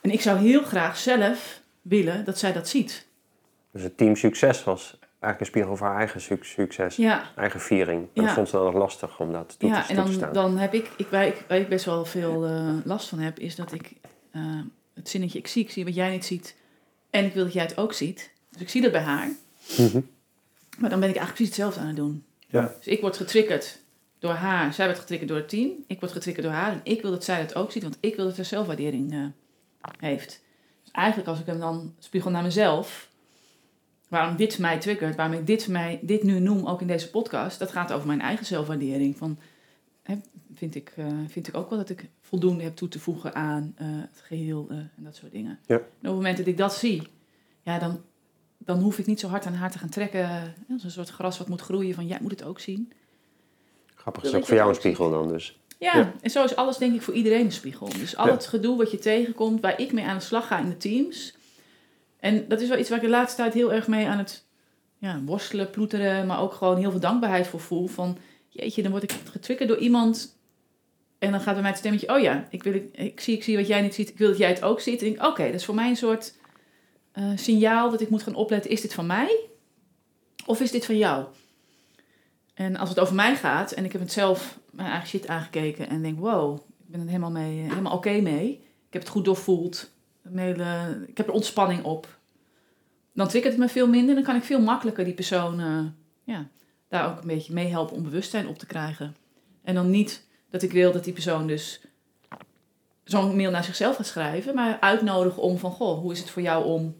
En 0.00 0.10
ik 0.10 0.20
zou 0.20 0.38
heel 0.38 0.62
graag 0.62 0.96
zelf 0.96 1.60
willen 1.82 2.24
dat 2.24 2.38
zij 2.38 2.52
dat 2.52 2.68
ziet. 2.68 3.06
Dus 3.72 3.82
het 3.82 3.96
team 3.96 4.16
succes 4.16 4.64
was 4.64 4.98
eigenlijk 5.00 5.40
een 5.40 5.46
spiegel 5.46 5.76
voor 5.76 5.86
haar 5.86 5.96
eigen 5.96 6.20
suc- 6.20 6.48
succes. 6.52 6.96
Ja, 6.96 7.30
Eigen 7.36 7.60
viering. 7.60 8.02
En 8.02 8.08
Ja. 8.20 8.22
dat 8.22 8.34
vond 8.34 8.48
ze 8.48 8.56
dan 8.56 8.64
nog 8.64 8.74
lastig 8.74 9.20
om 9.20 9.32
dat 9.32 9.58
toe, 9.58 9.68
ja 9.68 9.82
te, 9.82 9.88
en 9.88 9.94
toe 9.94 10.04
te 10.04 10.10
dan, 10.10 10.18
staan. 10.18 10.32
dan 10.32 10.56
heb 10.56 10.74
ik, 10.74 10.90
ik, 10.96 11.06
waar, 11.06 11.26
ik, 11.26 11.44
waar 11.48 11.58
ik 11.58 11.68
best 11.68 11.84
wel 11.84 12.04
veel 12.04 12.46
eh, 12.46 12.74
last 12.84 13.08
van 13.08 13.18
heb, 13.18 13.38
is 13.38 13.54
dat 13.56 13.72
ik 13.72 13.92
eh, 14.30 14.42
het 14.94 15.08
zinnetje, 15.08 15.38
ik 15.38 15.46
zie, 15.46 15.62
ik 15.64 15.70
zie 15.70 15.84
wat 15.84 15.94
jij 15.94 16.10
niet 16.10 16.24
ziet. 16.24 16.56
En 17.10 17.24
ik 17.24 17.34
wil 17.34 17.44
dat 17.44 17.52
jij 17.52 17.62
het 17.62 17.76
ook 17.78 17.92
ziet. 17.92 18.30
Dus 18.50 18.60
ik 18.60 18.68
zie 18.68 18.82
dat 18.82 18.92
bij 18.92 19.00
haar. 19.00 19.30
Mhm. 19.78 20.00
Maar 20.78 20.90
dan 20.90 21.00
ben 21.00 21.08
ik 21.08 21.16
eigenlijk 21.16 21.34
precies 21.34 21.46
hetzelfde 21.46 21.80
aan 21.80 21.86
het 21.86 21.96
doen. 21.96 22.24
Ja. 22.46 22.74
Dus 22.76 22.86
ik 22.86 23.00
word 23.00 23.16
getriggerd 23.16 23.80
door 24.18 24.32
haar. 24.32 24.74
Zij 24.74 24.84
wordt 24.84 25.00
getriggerd 25.00 25.30
door 25.30 25.38
het 25.38 25.48
team. 25.48 25.70
Ik 25.86 26.00
word 26.00 26.12
getriggerd 26.12 26.46
door 26.46 26.54
haar. 26.54 26.72
En 26.72 26.80
ik 26.82 27.02
wil 27.02 27.10
dat 27.10 27.24
zij 27.24 27.40
het 27.40 27.54
ook 27.54 27.72
ziet. 27.72 27.82
Want 27.82 27.96
ik 28.00 28.16
wil 28.16 28.24
dat 28.24 28.34
zij 28.34 28.44
zelfwaardering 28.44 29.12
eh, 29.12 29.24
heeft. 29.98 30.40
Dus 30.82 30.92
eigenlijk 30.92 31.28
als 31.28 31.40
ik 31.40 31.46
hem 31.46 31.58
dan 31.58 31.94
spiegel 31.98 32.30
naar 32.30 32.42
mezelf. 32.42 33.08
Waarom 34.08 34.36
dit 34.36 34.58
mij 34.58 34.78
triggert. 34.78 35.16
Waarom 35.16 35.34
ik 35.34 35.46
dit, 35.46 35.68
mij, 35.68 35.98
dit 36.02 36.22
nu 36.22 36.38
noem, 36.40 36.66
ook 36.66 36.80
in 36.80 36.86
deze 36.86 37.10
podcast. 37.10 37.58
Dat 37.58 37.72
gaat 37.72 37.92
over 37.92 38.06
mijn 38.06 38.20
eigen 38.20 38.46
zelfwaardering. 38.46 39.16
Van, 39.16 39.38
hè, 40.02 40.16
vind, 40.54 40.74
ik, 40.74 40.92
eh, 40.96 41.06
vind 41.26 41.48
ik 41.48 41.56
ook 41.56 41.68
wel 41.70 41.78
dat 41.78 41.90
ik 41.90 42.08
voldoende 42.20 42.62
heb 42.62 42.76
toe 42.76 42.88
te 42.88 42.98
voegen 42.98 43.34
aan 43.34 43.72
eh, 43.76 43.86
het 43.90 44.22
geheel. 44.24 44.66
eh, 44.70 44.76
en 44.76 44.90
dat 44.96 45.16
soort 45.16 45.32
dingen. 45.32 45.58
Ja. 45.66 45.74
En 45.76 45.82
op 45.82 46.02
het 46.02 46.12
moment 46.12 46.36
dat 46.36 46.46
ik 46.46 46.56
dat 46.56 46.74
zie. 46.74 47.02
Ja, 47.62 47.78
dan, 47.78 48.00
dan 48.64 48.80
hoef 48.80 48.98
ik 48.98 49.06
niet 49.06 49.20
zo 49.20 49.28
hard 49.28 49.46
aan 49.46 49.54
haar 49.54 49.70
te 49.70 49.78
gaan 49.78 49.88
trekken. 49.88 50.20
Ja, 50.20 50.54
Als 50.72 50.84
een 50.84 50.90
soort 50.90 51.08
gras 51.08 51.38
wat 51.38 51.48
moet 51.48 51.60
groeien. 51.60 51.94
Van 51.94 52.06
jij 52.06 52.18
moet 52.20 52.30
het 52.30 52.44
ook 52.44 52.60
zien. 52.60 52.92
Grappig, 53.94 54.22
wil 54.22 54.30
is 54.30 54.36
ook 54.36 54.40
dat 54.42 54.48
voor 54.48 54.58
jou 54.58 54.68
een 54.68 54.80
spiegel 54.80 55.10
dan 55.10 55.28
dus. 55.28 55.58
Ja, 55.78 55.96
Ja. 55.96 56.12
en 56.20 56.30
zo 56.30 56.44
is 56.44 56.56
alles 56.56 56.76
denk 56.76 56.94
ik 56.94 57.02
voor 57.02 57.14
iedereen 57.14 57.44
een 57.44 57.52
spiegel. 57.52 57.88
Dus 57.98 58.16
al 58.16 58.26
Ja. 58.26 58.32
het 58.32 58.46
gedoe 58.46 58.76
wat 58.76 58.90
je 58.90 58.98
tegenkomt, 58.98 59.60
waar 59.60 59.80
ik 59.80 59.92
mee 59.92 60.04
aan 60.04 60.16
de 60.16 60.22
slag 60.24 60.46
ga 60.46 60.58
in 60.58 60.68
de 60.68 60.76
teams. 60.76 61.34
En 62.18 62.48
dat 62.48 62.60
is 62.60 62.68
wel 62.68 62.78
iets 62.78 62.88
waar 62.88 62.98
ik 62.98 63.04
de 63.04 63.10
laatste 63.10 63.36
tijd 63.42 63.54
heel 63.54 63.72
erg 63.72 63.88
mee 63.88 64.06
aan 64.06 64.18
het 64.18 64.44
ja, 64.98 65.20
worstelen, 65.24 65.70
ploeteren, 65.70 66.26
maar 66.26 66.40
ook 66.40 66.52
gewoon 66.52 66.76
heel 66.78 66.90
veel 66.90 67.00
dankbaarheid 67.00 67.46
voor 67.46 67.60
voel. 67.60 67.86
Van 67.86 68.18
jeetje, 68.48 68.82
dan 68.82 68.90
word 68.90 69.02
ik 69.02 69.12
getriggerd 69.30 69.68
door 69.68 69.78
iemand. 69.78 70.38
En 71.18 71.30
dan 71.30 71.40
gaat 71.40 71.52
bij 71.52 71.62
mij 71.62 71.70
het 71.70 71.78
stemmetje, 71.80 72.14
oh 72.14 72.20
ja, 72.20 72.46
ik, 72.50 72.62
wil, 72.62 72.74
ik, 72.74 72.96
ik, 72.96 73.20
zie, 73.20 73.36
ik 73.36 73.42
zie 73.42 73.56
wat 73.56 73.66
jij 73.66 73.80
niet 73.80 73.94
ziet, 73.94 74.08
ik 74.08 74.18
wil 74.18 74.28
dat 74.28 74.38
jij 74.38 74.48
het 74.48 74.62
ook 74.62 74.80
ziet. 74.80 75.00
En 75.00 75.06
ik 75.06 75.14
denk, 75.14 75.26
oké, 75.26 75.44
dat 75.44 75.54
is 75.54 75.64
voor 75.64 75.74
mij 75.74 75.88
een 75.88 75.96
soort 75.96 76.34
eh, 77.12 77.30
signaal 77.34 77.90
dat 77.90 78.00
ik 78.00 78.10
moet 78.10 78.22
gaan 78.22 78.34
opletten: 78.34 78.70
is 78.70 78.80
dit 78.80 78.94
van 78.94 79.06
mij 79.06 79.40
of 80.46 80.60
is 80.60 80.70
dit 80.70 80.86
van 80.86 80.96
jou? 80.98 81.26
En 82.54 82.76
als 82.76 82.88
het 82.88 83.00
over 83.00 83.14
mij 83.14 83.36
gaat 83.36 83.72
en 83.72 83.84
ik 83.84 83.92
heb 83.92 84.00
het 84.00 84.12
zelf 84.12 84.58
mijn 84.70 84.88
eigen 84.88 85.08
shit 85.08 85.28
aangekeken 85.28 85.88
en 85.88 86.02
denk: 86.02 86.18
wow, 86.18 86.58
ik 86.58 86.86
ben 86.86 87.00
er 87.00 87.06
helemaal, 87.06 87.30
mee, 87.30 87.58
helemaal 87.58 87.96
oké 87.96 88.20
mee. 88.20 88.52
Ik 88.86 88.92
heb 88.92 89.02
het 89.02 89.10
goed 89.10 89.24
doorvoeld. 89.24 89.90
Ik 91.06 91.16
heb 91.16 91.26
er 91.26 91.32
ontspanning 91.32 91.84
op. 91.84 92.18
Dan 93.12 93.28
triggert 93.28 93.52
het 93.52 93.62
me 93.62 93.68
veel 93.68 93.88
minder. 93.88 94.14
Dan 94.14 94.24
kan 94.24 94.36
ik 94.36 94.42
veel 94.42 94.60
makkelijker 94.60 95.04
die 95.04 95.14
persoon 95.14 95.60
eh, 95.60 95.84
ja, 96.24 96.48
daar 96.88 97.10
ook 97.10 97.20
een 97.20 97.26
beetje 97.26 97.52
mee 97.52 97.66
helpen 97.66 97.96
om 97.96 98.02
bewustzijn 98.02 98.48
op 98.48 98.58
te 98.58 98.66
krijgen. 98.66 99.16
En 99.62 99.74
dan 99.74 99.90
niet 99.90 100.26
dat 100.50 100.62
ik 100.62 100.72
wil 100.72 100.92
dat 100.92 101.04
die 101.04 101.12
persoon 101.12 101.46
dus 101.46 101.80
zo'n 103.10 103.36
mail 103.36 103.50
naar 103.50 103.64
zichzelf 103.64 103.96
gaat 103.96 104.06
schrijven, 104.06 104.54
maar 104.54 104.80
uitnodigen 104.80 105.42
om 105.42 105.58
van, 105.58 105.70
goh, 105.70 105.98
hoe 106.00 106.12
is 106.12 106.18
het 106.18 106.30
voor 106.30 106.42
jou 106.42 106.64
om 106.64 106.96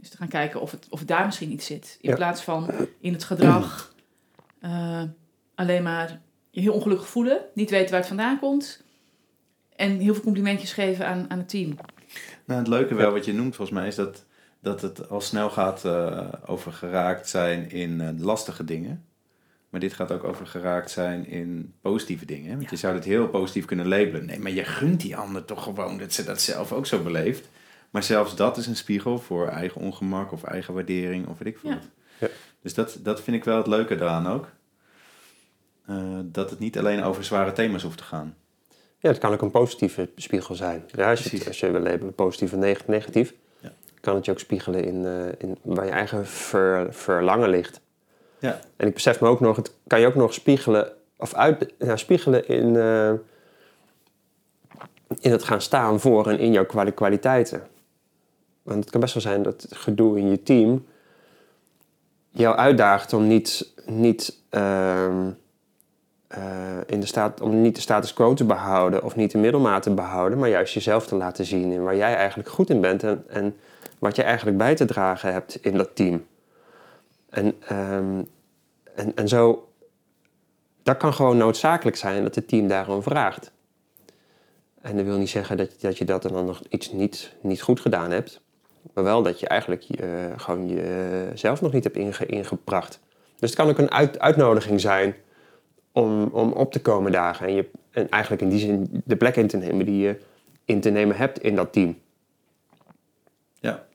eens 0.00 0.08
te 0.08 0.16
gaan 0.16 0.28
kijken 0.28 0.60
of 0.60 0.70
het, 0.70 0.86
of 0.90 0.98
het 0.98 1.08
daar 1.08 1.24
misschien 1.26 1.52
iets 1.52 1.66
zit. 1.66 1.98
In 2.00 2.10
Ja. 2.10 2.16
plaats 2.16 2.42
van 2.42 2.70
in 3.00 3.12
het 3.12 3.24
gedrag 3.24 3.94
eh, 4.60 5.02
alleen 5.54 5.82
maar 5.82 6.20
je 6.50 6.60
heel 6.60 6.72
ongelukkig 6.72 7.08
voelen, 7.08 7.38
niet 7.54 7.70
weten 7.70 7.90
waar 7.90 7.98
het 7.98 8.08
vandaan 8.08 8.38
komt 8.38 8.82
en 9.76 9.98
heel 9.98 10.14
veel 10.14 10.22
complimentjes 10.22 10.72
geven 10.72 11.06
aan, 11.06 11.26
aan 11.28 11.38
het 11.38 11.48
team. 11.48 11.76
Nou, 12.44 12.58
het 12.58 12.68
leuke 12.68 12.94
wel 12.94 13.12
wat 13.12 13.24
je 13.24 13.32
noemt 13.34 13.56
volgens 13.56 13.78
mij 13.78 13.86
is 13.88 13.94
dat, 13.94 14.24
dat 14.60 14.80
het 14.80 15.08
al 15.08 15.20
snel 15.20 15.50
gaat 15.50 15.84
eh, 15.84 16.28
over 16.46 16.72
geraakt 16.72 17.28
zijn 17.28 17.70
in 17.70 18.00
eh, 18.00 18.08
lastige 18.18 18.64
dingen. 18.64 19.04
Maar 19.70 19.80
dit 19.80 19.92
gaat 19.92 20.12
ook 20.12 20.24
over 20.24 20.46
geraakt 20.46 20.90
zijn 20.90 21.26
in 21.26 21.74
positieve 21.80 22.24
dingen. 22.26 22.50
hè? 22.50 22.56
Want 22.56 22.70
je 22.70 22.76
zou 22.76 22.94
dit 22.94 23.04
heel 23.04 23.28
positief 23.28 23.64
kunnen 23.64 23.88
labelen. 23.88 24.26
Nee, 24.26 24.38
maar 24.38 24.50
je 24.50 24.64
gunt 24.64 25.00
die 25.00 25.16
ander 25.16 25.44
toch 25.44 25.62
gewoon 25.62 25.98
dat 25.98 26.12
ze 26.12 26.24
dat 26.24 26.40
zelf 26.40 26.72
ook 26.72 26.86
zo 26.86 27.02
beleeft. 27.02 27.48
Maar 27.90 28.02
zelfs 28.02 28.36
dat 28.36 28.56
is 28.56 28.66
een 28.66 28.76
spiegel 28.76 29.18
voor 29.18 29.48
eigen 29.48 29.80
ongemak 29.80 30.32
of 30.32 30.42
eigen 30.44 30.74
waardering 30.74 31.26
of 31.26 31.38
weet 31.38 31.48
ik 31.54 31.58
veel. 31.58 31.70
Ja. 32.18 32.28
Dus 32.62 32.74
dat, 32.74 32.98
dat 33.02 33.20
vind 33.22 33.36
ik 33.36 33.44
wel 33.44 33.56
het 33.56 33.66
leuke 33.66 33.94
daaraan 33.96 34.26
ook. 34.28 34.48
Eh, 35.86 36.18
dat 36.24 36.50
het 36.50 36.58
niet 36.58 36.78
alleen 36.78 37.02
over 37.02 37.24
zware 37.24 37.52
thema's 37.52 37.82
hoeft 37.82 37.98
te 37.98 38.04
gaan. 38.04 38.34
Ja, 38.98 39.08
het 39.08 39.18
kan 39.18 39.32
ook 39.32 39.42
een 39.42 39.50
positieve 39.50 40.08
spiegel 40.16 40.54
zijn. 40.54 40.84
Ja, 40.96 41.10
als, 41.10 41.18
je, 41.18 41.22
het- 41.24 41.30
Precies. 41.32 41.46
als 41.46 41.60
je 41.60 41.70
wil 41.70 41.80
labelen 41.80 42.14
positief 42.14 42.52
en 42.52 42.58
neg- 42.58 42.86
negatief, 42.86 43.34
Ja. 43.60 43.72
kan 44.00 44.14
het 44.14 44.24
je 44.24 44.30
ook 44.30 44.38
spiegelen 44.38 44.84
in, 44.84 45.04
eh, 45.06 45.26
in 45.48 45.58
waar 45.62 45.84
je 45.84 45.90
eigen 45.90 46.26
ver- 46.26 46.94
verlangen 46.94 47.48
ligt. 47.48 47.80
Ja. 48.40 48.60
En 48.76 48.86
ik 48.86 48.94
besef 48.94 49.20
me 49.20 49.28
ook 49.28 49.40
nog, 49.40 49.56
het 49.56 49.72
kan 49.86 50.00
je 50.00 50.06
ook 50.06 50.14
nog 50.14 50.34
spiegelen, 50.34 50.92
of 51.16 51.34
uit, 51.34 51.74
spiegelen 51.94 52.48
in, 52.48 52.76
eh, 52.76 53.12
in 55.20 55.30
het 55.30 55.42
gaan 55.42 55.60
staan 55.60 56.00
voor 56.00 56.28
en 56.28 56.38
in 56.38 56.52
jouw 56.52 56.66
kwali- 56.66 56.94
kwaliteiten. 56.94 57.62
Want 58.62 58.80
het 58.80 58.90
kan 58.90 59.00
best 59.00 59.14
wel 59.14 59.22
zijn 59.22 59.42
dat 59.42 59.62
het 59.62 59.76
gedoe 59.76 60.18
in 60.18 60.30
je 60.30 60.42
team 60.42 60.86
jou 62.30 62.56
uitdaagt 62.56 63.12
om 63.12 63.26
niet, 63.26 63.74
niet 63.86 64.38
ehm, 64.48 65.30
eh, 66.26 66.76
in 66.86 67.00
de 67.00 67.06
staat, 67.06 67.40
om 67.40 67.60
niet 67.60 67.74
de 67.74 67.80
status 67.80 68.12
quo 68.12 68.34
te 68.34 68.44
behouden 68.44 69.04
of 69.04 69.16
niet 69.16 69.30
de 69.30 69.38
middelmaat 69.38 69.82
te 69.82 69.94
behouden, 69.94 70.38
maar 70.38 70.48
juist 70.48 70.74
jezelf 70.74 71.06
te 71.06 71.14
laten 71.14 71.44
zien 71.44 71.72
in 71.72 71.82
waar 71.82 71.96
jij 71.96 72.14
eigenlijk 72.14 72.48
goed 72.48 72.70
in 72.70 72.80
bent 72.80 73.02
en, 73.02 73.24
en 73.28 73.56
wat 73.98 74.16
je 74.16 74.22
eigenlijk 74.22 74.58
bij 74.58 74.74
te 74.74 74.84
dragen 74.84 75.32
hebt 75.32 75.58
in 75.62 75.76
dat 75.76 75.90
team. 75.94 76.26
En, 77.30 77.54
ehm, 77.66 78.22
en, 78.94 79.14
en 79.14 79.28
zo, 79.28 79.68
dat 80.82 80.96
kan 80.96 81.14
gewoon 81.14 81.36
noodzakelijk 81.36 81.96
zijn 81.96 82.22
dat 82.22 82.34
het 82.34 82.48
team 82.48 82.68
daarom 82.68 83.02
vraagt. 83.02 83.52
En 84.80 84.96
dat 84.96 85.04
wil 85.04 85.18
niet 85.18 85.30
zeggen 85.30 85.56
dat, 85.56 85.80
dat 85.80 85.98
je 85.98 86.04
dat 86.04 86.22
dan 86.22 86.44
nog 86.44 86.62
iets 86.68 86.92
niet, 86.92 87.34
niet 87.40 87.62
goed 87.62 87.80
gedaan 87.80 88.10
hebt, 88.10 88.40
maar 88.94 89.04
wel 89.04 89.22
dat 89.22 89.40
je 89.40 89.48
eigenlijk 89.48 89.84
eh, 89.84 90.08
gewoon 90.36 90.68
jezelf 90.68 91.60
nog 91.60 91.72
niet 91.72 91.84
hebt 91.84 91.96
inge, 91.96 92.26
ingebracht. 92.26 93.00
Dus 93.38 93.50
het 93.50 93.58
kan 93.58 93.68
ook 93.68 93.78
een 93.78 93.90
uit, 93.90 94.18
uitnodiging 94.18 94.80
zijn 94.80 95.14
om, 95.92 96.24
om 96.24 96.52
op 96.52 96.72
te 96.72 96.80
komen 96.80 97.12
dagen 97.12 97.46
en, 97.46 97.54
je, 97.54 97.70
en 97.90 98.08
eigenlijk 98.08 98.42
in 98.42 98.48
die 98.48 98.58
zin 98.58 99.02
de 99.04 99.16
plek 99.16 99.36
in 99.36 99.48
te 99.48 99.56
nemen 99.56 99.86
die 99.86 100.00
je 100.00 100.18
in 100.64 100.80
te 100.80 100.90
nemen 100.90 101.16
hebt 101.16 101.42
in 101.42 101.54
dat 101.54 101.72
team. 101.72 101.98
Ja. 103.60 103.86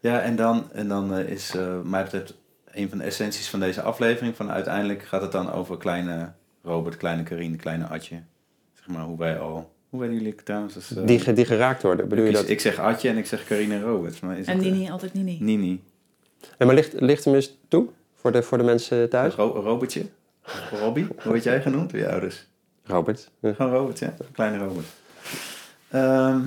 Ja, 0.00 0.20
en 0.20 0.36
dan, 0.36 0.68
en 0.72 0.88
dan 0.88 1.14
eh, 1.14 1.28
is 1.28 1.54
eh 1.56 1.80
mij 1.84 2.02
betreft 2.02 2.34
een 2.72 2.88
van 2.88 2.98
de 2.98 3.04
essenties 3.04 3.48
van 3.48 3.60
deze 3.60 3.82
aflevering. 3.82 4.36
Van 4.36 4.50
uiteindelijk 4.50 5.02
gaat 5.02 5.22
het 5.22 5.32
dan 5.32 5.52
over 5.52 5.76
kleine 5.76 6.32
Robert, 6.62 6.96
kleine 6.96 7.22
Karine, 7.22 7.56
kleine 7.56 7.86
Atje. 7.86 8.16
Zeg 8.74 8.86
maar 8.86 9.04
hoe 9.04 9.18
wij 9.18 9.38
al... 9.38 9.72
Hoe 9.88 10.00
werden 10.00 10.18
jullie 10.18 10.34
trouwens? 10.34 10.74
Dus, 10.74 10.96
eh, 10.96 11.06
Die, 11.06 11.32
die 11.32 11.44
geraakt 11.44 11.82
worden, 11.82 12.08
bedoel 12.08 12.24
je 12.24 12.30
ik, 12.30 12.36
dat? 12.36 12.48
ik 12.48 12.60
zeg 12.60 12.78
Atje 12.78 13.08
en 13.08 13.16
ik 13.16 13.26
zeg 13.26 13.44
Karine 13.44 13.74
en 13.74 13.82
Robert. 13.82 14.20
Maar 14.20 14.38
is 14.38 14.46
En 14.46 14.56
het, 14.58 14.64
Nini, 14.66 14.90
altijd 14.90 15.14
Nini. 15.14 15.36
Nini. 15.40 15.68
Nee, 16.58 16.66
maar 16.68 16.74
ligt, 16.74 17.00
ligt 17.00 17.24
hem 17.24 17.34
eens 17.34 17.56
toe 17.68 17.88
voor 18.14 18.32
de, 18.32 18.42
voor 18.42 18.58
de 18.58 18.64
mensen 18.64 19.08
thuis? 19.08 19.34
Ro- 19.34 19.60
Robertje. 19.62 20.04
Robbie. 20.72 21.04
Hoe 21.04 21.16
word 21.24 21.42
jij 21.42 21.62
genoemd 21.62 21.90
door 21.90 22.00
je 22.00 22.08
ouders? 22.10 22.46
Robert. 22.84 23.30
Ja. 23.40 23.52
Gewoon 23.52 23.72
Robert, 23.72 23.98
ja. 23.98 24.14
Kleine 24.32 24.58
Robert. 24.58 24.86
Ehm, 25.88 26.40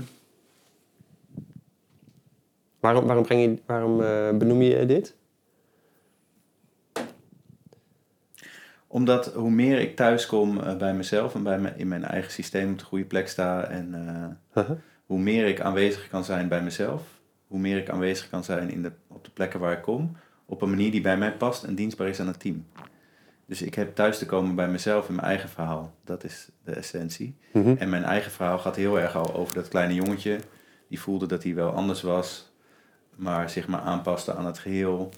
Waarom, 2.84 3.06
waarom, 3.06 3.24
breng 3.24 3.42
je, 3.42 3.62
waarom 3.66 4.02
eh, 4.02 4.38
benoem 4.38 4.62
je 4.62 4.86
dit? 4.86 5.16
Omdat 8.88 9.34
hoe 9.34 9.50
meer 9.50 9.80
ik 9.80 9.96
thuis 9.96 10.26
kom 10.26 10.60
eh, 10.60 10.78
bij 10.78 10.94
mezelf 10.94 11.36
en 11.36 11.44
bij 11.44 11.60
me, 11.60 11.74
in 11.76 11.88
mijn 11.88 12.04
eigen 12.04 12.32
systeem 12.32 12.72
op 12.72 12.80
de 12.80 12.86
goede 12.86 13.06
plek 13.06 13.28
sta 13.28 13.64
en 13.64 13.94
eh, 13.94 14.62
Uh-huh. 14.64 14.78
hoe 15.06 15.20
meer 15.20 15.48
ik 15.48 15.62
aanwezig 15.62 16.08
kan 16.10 16.24
zijn 16.24 16.48
bij 16.48 16.62
mezelf, 16.62 17.02
hoe 17.48 17.60
meer 17.60 17.78
ik 17.78 17.90
aanwezig 17.90 18.30
kan 18.30 18.44
zijn 18.44 18.70
in 18.70 18.82
de, 18.82 18.92
op 19.08 19.24
de 19.24 19.32
plekken 19.32 19.60
waar 19.60 19.74
ik 19.74 19.82
kom, 19.82 20.18
op 20.46 20.62
een 20.62 20.70
manier 20.70 20.92
die 20.92 21.02
bij 21.02 21.18
mij 21.18 21.34
past 21.34 21.64
en 21.64 21.76
dienstbaar 21.76 22.08
is 22.08 22.20
aan 22.20 22.28
het 22.28 22.40
team. 22.40 22.66
Dus 23.46 23.62
ik 23.62 23.74
heb 23.74 23.96
thuis 23.96 24.18
te 24.18 24.26
komen 24.26 24.56
bij 24.56 24.68
mezelf 24.68 25.08
in 25.10 25.16
mijn 25.16 25.28
eigen 25.28 25.50
verhaal. 25.50 25.94
Dat 26.04 26.24
is 26.24 26.50
de 26.64 26.72
essentie. 26.72 27.36
Mhm. 27.54 27.76
En 27.78 27.90
mijn 27.90 28.04
eigen 28.04 28.32
verhaal 28.32 28.60
gaat 28.60 28.76
heel 28.76 29.00
erg 29.00 29.16
al 29.16 29.36
over 29.36 29.56
dat 29.56 29.68
kleine 29.68 29.94
jongetje. 29.94 30.40
Die 30.90 31.00
voelde 31.00 31.26
dat 31.26 31.44
hij 31.44 31.56
wel 31.56 31.72
anders 31.72 32.02
was, 32.02 32.53
maar 33.16 33.50
zich 33.50 33.68
maar 33.68 33.80
aanpaste 33.80 34.34
aan 34.36 34.46
het 34.46 34.60
geheel. 34.60 35.10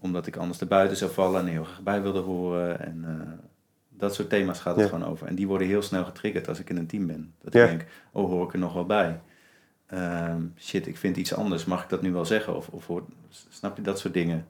Omdat 0.00 0.26
ik 0.26 0.36
anders 0.36 0.60
erbuiten 0.60 0.96
zou 0.96 1.10
vallen 1.12 1.40
en 1.40 1.46
heel 1.46 1.64
graag 1.64 1.82
bij 1.82 2.02
wilde 2.02 2.18
horen. 2.20 2.80
En 2.80 3.04
eh, 3.06 3.44
dat 3.88 4.14
soort 4.14 4.28
thema's 4.28 4.60
gaat 4.60 4.76
het 4.76 4.84
Ja. 4.84 4.90
gewoon 4.94 5.08
over. 5.10 5.26
En 5.26 5.34
die 5.34 5.46
worden 5.46 5.66
heel 5.66 5.82
snel 5.82 6.04
getriggerd 6.04 6.48
als 6.48 6.58
ik 6.58 6.70
in 6.70 6.76
een 6.76 6.86
team 6.86 7.06
ben. 7.06 7.34
Dat 7.42 7.52
Ja. 7.52 7.62
ik 7.64 7.68
denk, 7.68 7.86
oh 8.12 8.28
hoor 8.28 8.46
ik 8.46 8.52
er 8.52 8.58
nog 8.58 8.72
wel 8.72 8.86
bij? 8.86 9.20
Ehm, 9.86 10.42
shit, 10.58 10.86
ik 10.86 10.96
vind 10.96 11.16
iets 11.16 11.34
anders. 11.34 11.64
Mag 11.64 11.82
ik 11.82 11.88
dat 11.88 12.02
nu 12.02 12.12
wel 12.12 12.24
zeggen? 12.24 12.56
Of, 12.56 12.68
of 12.68 12.86
hoort- 12.86 13.08
snap 13.48 13.76
je 13.76 13.82
dat 13.82 13.98
soort 13.98 14.14
dingen? 14.14 14.48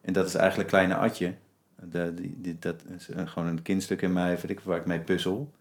En 0.00 0.12
dat 0.12 0.26
is 0.26 0.34
eigenlijk 0.34 0.68
kleine 0.68 0.94
Atje. 0.96 1.34
De, 1.82 2.14
die, 2.14 2.34
die, 2.40 2.56
dat 2.58 2.82
is 2.96 3.08
eh, 3.10 3.26
gewoon 3.28 3.48
een 3.48 3.62
kindstuk 3.62 4.02
in 4.02 4.12
mij, 4.12 4.30
weet 4.34 4.50
ik, 4.50 4.60
waar 4.60 4.76
ik 4.78 4.86
mee 4.86 5.00
puzzel. 5.00 5.52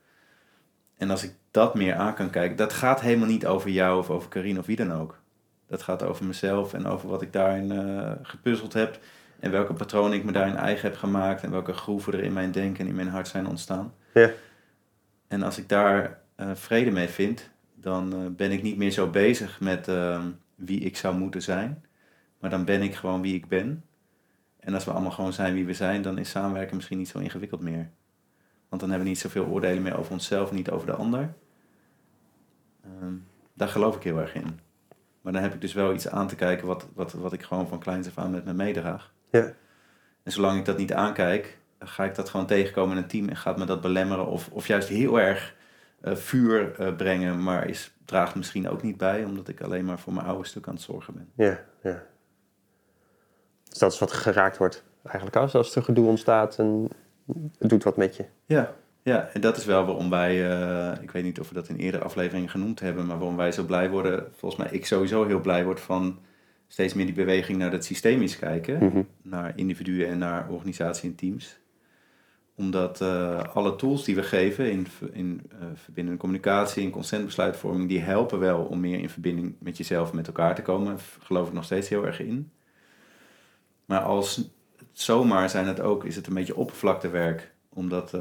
En 0.98 1.10
als 1.10 1.24
ik 1.24 1.34
dat 1.52 1.76
meer 1.76 1.96
aan 1.96 2.14
kan 2.14 2.30
kijken, 2.30 2.58
dat 2.58 2.74
gaat 2.74 3.02
helemaal 3.02 3.28
niet 3.28 3.46
over 3.46 3.70
jou 3.70 4.00
of 4.00 4.10
over 4.10 4.30
Karine 4.30 4.60
of 4.60 4.66
wie 4.66 4.76
dan 4.76 4.94
ook. 4.94 5.20
Dat 5.68 5.82
gaat 5.82 6.04
over 6.04 6.26
mezelf 6.26 6.74
en 6.74 6.86
over 6.86 7.10
wat 7.10 7.22
ik 7.22 7.34
daarin 7.34 7.72
eh, 7.72 8.12
gepuzzeld 8.22 8.74
heb. 8.74 9.00
En 9.40 9.52
welke 9.52 9.74
patronen 9.74 10.18
ik 10.18 10.24
me 10.24 10.32
daarin 10.32 10.56
eigen 10.56 10.90
heb 10.90 10.98
gemaakt. 10.98 11.44
En 11.44 11.52
welke 11.52 11.74
groeven 11.74 12.14
er 12.14 12.24
in 12.24 12.34
mijn 12.34 12.52
denken 12.52 12.80
en 12.80 12.88
in 12.88 12.96
mijn 12.96 13.08
hart 13.08 13.28
zijn 13.28 13.48
ontstaan. 13.48 13.94
Ja. 14.14 14.32
En 15.28 15.44
als 15.44 15.58
ik 15.58 15.70
daar 15.70 16.20
eh, 16.36 16.56
vrede 16.56 16.92
mee 16.92 17.08
vind, 17.08 17.50
dan 17.76 18.14
eh, 18.14 18.20
ben 18.36 18.52
ik 18.52 18.64
niet 18.64 18.78
meer 18.78 18.92
zo 18.92 19.10
bezig 19.10 19.60
met 19.60 19.88
eh, 19.88 20.26
wie 20.56 20.80
ik 20.80 20.98
zou 20.98 21.18
moeten 21.18 21.42
zijn. 21.42 21.86
Maar 22.40 22.50
dan 22.50 22.66
ben 22.66 22.82
ik 22.82 22.96
gewoon 22.96 23.22
wie 23.22 23.36
ik 23.36 23.48
ben. 23.48 23.84
En 24.60 24.74
als 24.74 24.86
we 24.86 24.92
allemaal 24.92 25.12
gewoon 25.12 25.34
zijn 25.34 25.54
wie 25.54 25.66
we 25.66 25.74
zijn, 25.74 26.02
dan 26.02 26.18
is 26.18 26.30
samenwerken 26.30 26.76
misschien 26.76 26.98
niet 26.98 27.08
zo 27.08 27.20
ingewikkeld 27.20 27.62
meer. 27.62 27.90
Want 28.70 28.82
dan 28.82 28.90
hebben 28.90 29.00
we 29.00 29.14
niet 29.14 29.20
zoveel 29.20 29.46
oordelen 29.46 29.84
meer 29.84 29.98
over 29.98 30.12
onszelf, 30.12 30.52
niet 30.52 30.70
over 30.70 30.88
de 30.88 30.94
ander. 30.94 31.34
Ehm, 32.84 33.14
daar 33.54 33.68
geloof 33.68 33.96
ik 33.96 34.04
heel 34.04 34.20
erg 34.20 34.36
in. 34.36 34.60
Maar 35.26 35.34
dan 35.34 35.44
heb 35.44 35.54
ik 35.54 35.62
dus 35.62 35.74
wel 35.74 35.94
iets 35.94 36.10
aan 36.10 36.28
te 36.28 36.36
kijken 36.36 36.68
wat, 36.68 36.88
wat, 36.94 37.14
wat 37.14 37.34
ik 37.34 37.44
gewoon 37.44 37.68
van 37.68 37.80
kleins 37.80 38.08
af 38.08 38.18
aan 38.18 38.32
met 38.32 38.46
me 38.46 38.54
meedraag. 38.54 39.14
Ja. 39.30 39.54
En 40.24 40.32
zolang 40.32 40.60
ik 40.60 40.66
dat 40.66 40.78
niet 40.78 40.94
aankijk, 40.94 41.58
ga 41.80 42.04
ik 42.04 42.16
dat 42.16 42.30
gewoon 42.30 42.46
tegenkomen 42.46 42.98
in 42.98 43.04
een 43.04 43.10
team 43.10 43.30
en 43.30 43.36
gaat 43.36 43.58
me 43.58 43.66
dat 43.66 43.82
belemmeren 43.82 44.28
of, 44.28 44.50
of 44.52 44.68
juist 44.68 44.88
heel 44.88 45.20
erg 45.20 45.56
eh, 46.02 46.16
vuur 46.16 46.80
eh, 46.80 46.96
brengen, 46.96 47.44
maar 47.44 47.68
is, 47.68 47.94
draagt 48.06 48.36
misschien 48.36 48.70
ook 48.70 48.82
niet 48.82 48.98
bij, 48.98 49.24
omdat 49.24 49.48
ik 49.48 49.62
alleen 49.62 49.86
maar 49.86 50.00
voor 50.00 50.14
mijn 50.14 50.26
oude 50.26 50.48
stuk 50.48 50.68
aan 50.68 50.74
het 50.74 50.84
zorgen 50.84 51.14
ben. 51.14 51.30
Ja, 51.36 51.64
ja. 51.82 52.04
Dus 53.70 53.78
dat 53.78 53.94
is 53.94 54.00
wat 54.00 54.12
geraakt 54.12 54.58
wordt 54.58 54.84
eigenlijk 55.04 55.36
als, 55.36 55.56
als 55.56 55.76
er 55.76 55.84
gedoe 55.84 56.08
ontstaat 56.08 56.60
en 56.60 56.90
het 57.58 57.70
doet 57.70 57.84
wat 57.84 57.98
met 57.98 58.16
je. 58.16 58.26
Ja, 58.46 58.76
ja, 59.06 59.30
en 59.34 59.42
dat 59.42 59.58
is 59.58 59.66
wel 59.66 59.86
waarom 59.86 60.10
wij, 60.10 60.52
eh, 60.52 61.02
ik 61.02 61.12
weet 61.12 61.24
niet 61.24 61.40
of 61.40 61.48
we 61.48 61.54
dat 61.54 61.70
in 61.70 61.76
eerdere 61.76 62.04
afleveringen 62.04 62.50
genoemd 62.50 62.80
hebben, 62.80 63.06
maar 63.06 63.18
waarom 63.18 63.36
wij 63.36 63.52
zo 63.52 63.64
blij 63.64 63.90
worden. 63.90 64.28
Volgens 64.36 64.62
mij, 64.62 64.72
ik 64.72 64.86
sowieso 64.86 65.26
heel 65.26 65.42
blij 65.42 65.64
word 65.64 65.80
van 65.80 66.20
steeds 66.68 66.94
meer 66.94 67.06
die 67.06 67.16
beweging 67.16 67.58
naar 67.58 67.72
dat 67.72 67.86
systemisch 67.86 68.40
kijken. 68.40 68.86
Mhm. 68.86 69.04
Naar 69.22 69.54
individuen 69.56 70.08
en 70.08 70.18
naar 70.18 70.50
organisatie 70.50 71.10
en 71.10 71.16
teams. 71.16 71.60
Omdat 72.56 73.02
eh, 73.02 73.44
alle 73.44 73.76
tools 73.76 74.04
die 74.04 74.16
we 74.16 74.24
geven 74.24 74.72
in, 74.72 74.88
in 75.12 75.42
uh, 75.54 75.60
verbindende 75.74 76.20
communicatie, 76.20 76.84
in 76.84 76.90
consentbesluitvorming, 76.90 77.90
die 77.90 78.00
helpen 78.00 78.40
wel 78.40 78.64
om 78.64 78.80
meer 78.80 79.00
in 79.00 79.10
verbinding 79.10 79.56
met 79.60 79.78
jezelf 79.78 80.10
en 80.10 80.16
met 80.16 80.28
elkaar 80.28 80.56
te 80.56 80.62
komen. 80.62 80.88
Daar 80.88 81.06
geloof 81.20 81.48
ik 81.48 81.54
nog 81.54 81.64
steeds 81.64 81.90
heel 81.90 82.06
erg 82.06 82.20
in. 82.20 82.52
Maar 83.86 84.02
als 84.02 84.50
zomaar 84.92 85.50
zijn 85.50 85.68
het 85.68 85.80
ook, 85.80 86.06
is 86.06 86.16
het 86.16 86.28
een 86.28 86.34
beetje 86.34 86.56
oppervlaktewerk. 86.56 87.54
Omdat 87.70 88.14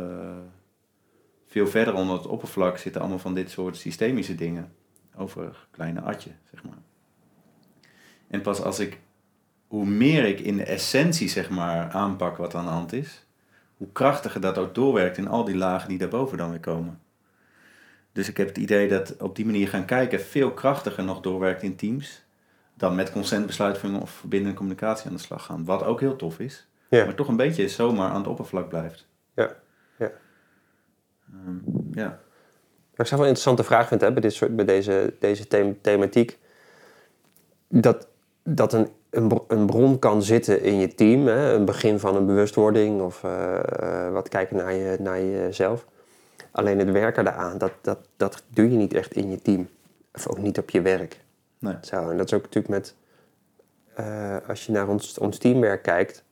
veel 1.54 1.66
verder 1.66 1.94
onder 1.94 2.16
het 2.16 2.26
oppervlak 2.26 2.78
zitten 2.78 3.00
allemaal 3.00 3.18
van 3.18 3.34
dit 3.34 3.50
soort 3.50 3.76
systemische 3.76 4.34
dingen. 4.34 4.72
Over 5.16 5.66
kleine 5.70 6.00
atje, 6.00 6.30
zeg 6.50 6.64
maar. 6.64 6.78
En 8.28 8.40
pas 8.40 8.62
als 8.62 8.78
ik, 8.78 8.98
hoe 9.66 9.86
meer 9.86 10.24
ik 10.24 10.40
in 10.40 10.56
de 10.56 10.64
essentie, 10.64 11.28
zeg 11.28 11.50
maar, 11.50 11.90
aanpak 11.90 12.36
wat 12.36 12.54
aan 12.54 12.64
de 12.64 12.70
hand 12.70 12.92
is, 12.92 13.26
hoe 13.76 13.92
krachtiger 13.92 14.40
dat 14.40 14.58
ook 14.58 14.74
doorwerkt 14.74 15.16
in 15.16 15.28
al 15.28 15.44
die 15.44 15.56
lagen 15.56 15.88
die 15.88 15.98
daarboven 15.98 16.38
dan 16.38 16.50
weer 16.50 16.60
komen. 16.60 17.00
Dus 18.12 18.28
ik 18.28 18.36
heb 18.36 18.48
het 18.48 18.58
idee 18.58 18.88
dat 18.88 19.16
op 19.20 19.36
die 19.36 19.44
manier 19.46 19.68
gaan 19.68 19.84
kijken 19.84 20.20
veel 20.20 20.52
krachtiger 20.52 21.04
nog 21.04 21.20
doorwerkt 21.20 21.62
in 21.62 21.76
teams 21.76 22.22
dan 22.76 22.94
met 22.94 23.12
consentbesluitvorming 23.12 24.02
of 24.02 24.10
verbindende 24.10 24.56
communicatie 24.56 25.08
aan 25.08 25.16
de 25.16 25.22
slag 25.22 25.44
gaan. 25.44 25.64
Wat 25.64 25.82
ook 25.84 26.00
heel 26.00 26.16
tof 26.16 26.38
is, 26.38 26.66
Ja. 26.88 27.04
maar 27.04 27.14
toch 27.14 27.28
een 27.28 27.36
beetje 27.36 27.68
zomaar 27.68 28.10
aan 28.10 28.16
het 28.20 28.26
oppervlak 28.26 28.68
blijft. 28.68 29.06
Ja, 29.34 29.56
Ehm, 31.44 31.54
ja. 31.92 32.18
Wat 32.90 33.00
ik 33.00 33.06
zelf 33.06 33.10
wel 33.10 33.20
een 33.20 33.34
interessante 33.36 33.64
vraag 33.64 33.88
vind 33.88 34.00
hè, 34.00 34.12
bij, 34.12 34.20
dit 34.20 34.32
soort, 34.32 34.56
bij 34.56 34.64
deze, 34.64 35.14
deze 35.20 35.46
them- 35.46 35.78
thematiek. 35.80 36.38
Dat, 37.68 38.08
dat 38.42 38.72
een, 38.72 38.88
een, 39.10 39.28
bro- 39.28 39.44
een 39.48 39.66
bron 39.66 39.98
kan 39.98 40.22
zitten 40.22 40.62
in 40.62 40.78
je 40.78 40.94
team. 40.94 41.26
Hè, 41.26 41.52
een 41.54 41.64
begin 41.64 41.98
van 41.98 42.16
een 42.16 42.26
bewustwording 42.26 43.00
of 43.00 43.24
eh, 43.24 43.56
eh, 44.06 44.12
wat 44.12 44.28
kijken 44.28 44.56
naar, 44.56 44.74
je, 44.74 44.96
naar 45.00 45.22
jezelf. 45.22 45.86
Alleen 46.50 46.78
het 46.78 46.90
werken 46.90 47.24
daaraan, 47.24 47.58
dat, 47.58 47.72
dat, 47.80 47.98
dat 48.16 48.42
doe 48.48 48.70
je 48.70 48.76
niet 48.76 48.94
echt 48.94 49.14
in 49.14 49.30
je 49.30 49.42
team. 49.42 49.68
Of 50.14 50.28
ook 50.28 50.38
niet 50.38 50.58
op 50.58 50.70
je 50.70 50.82
werk. 50.82 51.20
Nee. 51.58 51.74
Zo, 51.80 52.10
en 52.10 52.16
dat 52.16 52.26
is 52.26 52.32
ook 52.34 52.42
natuurlijk 52.42 52.68
met... 52.68 52.94
eh, 53.94 54.36
als 54.48 54.66
je 54.66 54.72
naar 54.72 54.88
ons, 54.88 55.18
ons 55.18 55.38
teamwerk 55.38 55.82
kijkt... 55.82 56.24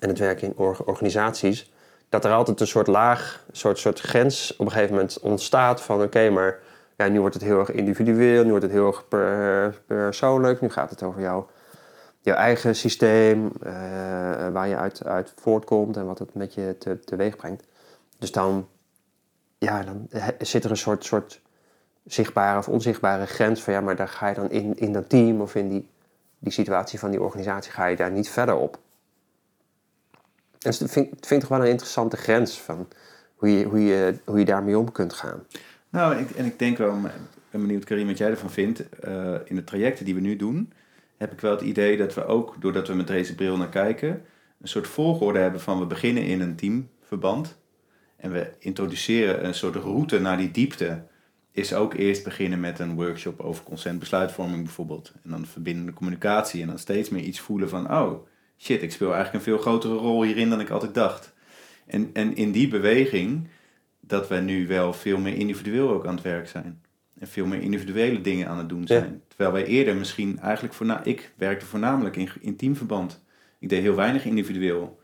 en 0.00 0.08
het 0.08 0.18
werken 0.18 0.48
in 0.48 0.54
org- 0.56 0.84
organisaties... 0.84 1.72
dat 2.14 2.24
er 2.24 2.32
altijd 2.32 2.60
een 2.60 2.66
soort 2.66 2.86
laag, 2.86 3.44
een 3.50 3.56
soort, 3.56 3.78
soort 3.78 4.00
grens 4.00 4.56
op 4.56 4.66
een 4.66 4.72
gegeven 4.72 4.94
moment 4.94 5.20
ontstaat... 5.20 5.80
van 5.80 6.02
oké, 6.02 6.30
maar 6.30 6.58
ja, 6.96 7.08
nu 7.08 7.20
wordt 7.20 7.34
het 7.34 7.44
heel 7.44 7.58
erg 7.58 7.70
individueel... 7.70 8.42
nu 8.42 8.50
wordt 8.50 8.64
het 8.64 8.72
heel 8.72 8.86
erg 8.86 9.08
per, 9.08 9.82
persoonlijk... 9.86 10.60
nu 10.60 10.70
gaat 10.70 10.90
het 10.90 11.02
over 11.02 11.20
jou, 11.20 11.44
jouw 12.20 12.36
eigen 12.36 12.76
systeem... 12.76 13.52
eh, 13.62 13.72
waar 14.52 14.68
je 14.68 14.76
uit, 14.76 15.04
uit 15.04 15.32
voortkomt 15.36 15.96
en 15.96 16.06
wat 16.06 16.18
het 16.18 16.34
met 16.34 16.54
je 16.54 16.76
te, 16.78 17.00
teweeg 17.00 17.36
brengt. 17.36 17.64
Dus 18.18 18.32
dan, 18.32 18.68
ja, 19.58 19.82
dan 19.82 20.08
zit 20.38 20.64
er 20.64 20.70
een 20.70 20.76
soort... 20.76 21.04
soort 21.04 21.42
zichtbare 22.04 22.58
of 22.58 22.68
onzichtbare 22.68 23.26
grens 23.26 23.62
van 23.62 23.72
ja, 23.72 23.80
maar 23.80 23.96
daar 23.96 24.08
ga 24.08 24.28
je 24.28 24.34
dan 24.34 24.50
in, 24.50 24.78
in 24.78 24.92
dat 24.92 25.08
team 25.08 25.40
of 25.40 25.54
in 25.54 25.68
die, 25.68 25.88
die 26.38 26.52
situatie 26.52 26.98
van 26.98 27.10
die 27.10 27.22
organisatie 27.22 27.72
ga 27.72 27.86
je 27.86 27.96
daar 27.96 28.10
niet 28.10 28.30
verder 28.30 28.56
op. 28.56 28.78
En 30.64 30.70
dat 30.78 30.90
vind, 30.90 31.08
vind 31.08 31.30
ik 31.30 31.40
toch 31.40 31.48
wel 31.48 31.60
een 31.60 31.70
interessante 31.70 32.16
grens 32.16 32.60
van 32.60 32.88
hoe 33.34 33.58
je, 33.58 33.64
hoe 33.64 33.84
je, 33.84 34.14
hoe 34.24 34.38
je 34.38 34.44
daarmee 34.44 34.78
om 34.78 34.92
kunt 34.92 35.12
gaan. 35.12 35.46
Nou, 35.88 36.16
ik, 36.16 36.30
en 36.30 36.44
ik 36.44 36.58
denk 36.58 36.78
wel, 36.78 37.00
ben 37.50 37.60
benieuwd 37.60 37.84
Karim 37.84 38.06
wat 38.06 38.18
jij 38.18 38.30
ervan 38.30 38.50
vindt. 38.50 38.88
Eh, 38.88 39.34
in 39.44 39.56
de 39.56 39.64
trajecten 39.64 40.04
die 40.04 40.14
we 40.14 40.20
nu 40.20 40.36
doen, 40.36 40.72
heb 41.16 41.32
ik 41.32 41.40
wel 41.40 41.50
het 41.50 41.60
idee 41.60 41.96
dat 41.96 42.14
we 42.14 42.24
ook, 42.26 42.56
doordat 42.60 42.88
we 42.88 42.94
met 42.94 43.06
deze 43.06 43.34
bril 43.34 43.56
naar 43.56 43.68
kijken, 43.68 44.22
een 44.60 44.68
soort 44.68 44.86
volgorde 44.86 45.38
hebben 45.38 45.60
van 45.60 45.78
we 45.78 45.86
beginnen 45.86 46.24
in 46.24 46.40
een 46.40 46.56
teamverband. 46.56 47.56
En 48.16 48.32
we 48.32 48.50
introduceren 48.58 49.44
een 49.44 49.54
soort 49.54 49.74
route 49.74 50.20
naar 50.20 50.36
die 50.36 50.50
diepte. 50.50 51.02
Is 51.52 51.74
ook 51.74 51.94
eerst 51.94 52.24
beginnen 52.24 52.60
met 52.60 52.78
een 52.78 52.94
workshop 52.94 53.40
over 53.40 53.64
consentbesluitvorming 53.64 54.62
bijvoorbeeld. 54.64 55.12
En 55.24 55.30
dan 55.30 55.46
verbindende 55.46 55.92
communicatie. 55.92 56.62
En 56.62 56.68
dan 56.68 56.78
steeds 56.78 57.08
meer 57.08 57.22
iets 57.22 57.40
voelen 57.40 57.68
van, 57.68 57.90
oh 57.90 58.26
shit, 58.58 58.82
ik 58.82 58.92
speel 58.92 59.14
eigenlijk 59.14 59.44
een 59.44 59.52
veel 59.52 59.62
grotere 59.62 59.94
rol 59.94 60.22
hierin 60.22 60.50
dan 60.50 60.60
ik 60.60 60.70
altijd 60.70 60.94
dacht. 60.94 61.32
En, 61.86 62.10
en 62.12 62.36
in 62.36 62.52
die 62.52 62.68
beweging 62.68 63.48
dat 64.00 64.28
we 64.28 64.36
nu 64.36 64.66
wel 64.66 64.92
veel 64.92 65.18
meer 65.18 65.34
individueel 65.34 65.90
ook 65.90 66.06
aan 66.06 66.14
het 66.14 66.24
werk 66.24 66.48
zijn. 66.48 66.82
En 67.18 67.28
veel 67.28 67.46
meer 67.46 67.60
individuele 67.60 68.20
dingen 68.20 68.48
aan 68.48 68.58
het 68.58 68.68
doen 68.68 68.86
zijn. 68.86 69.22
Terwijl 69.28 69.52
wij 69.52 69.64
eerder 69.64 69.96
misschien 69.96 70.38
eigenlijk... 70.38 70.74
Voorna 70.74 71.04
ik 71.04 71.32
werkte 71.36 71.66
voornamelijk 71.66 72.16
in, 72.16 72.28
in 72.40 72.56
teamverband. 72.56 73.22
Ik 73.58 73.68
deed 73.68 73.82
heel 73.82 73.94
weinig 73.94 74.24
individueel. 74.24 75.00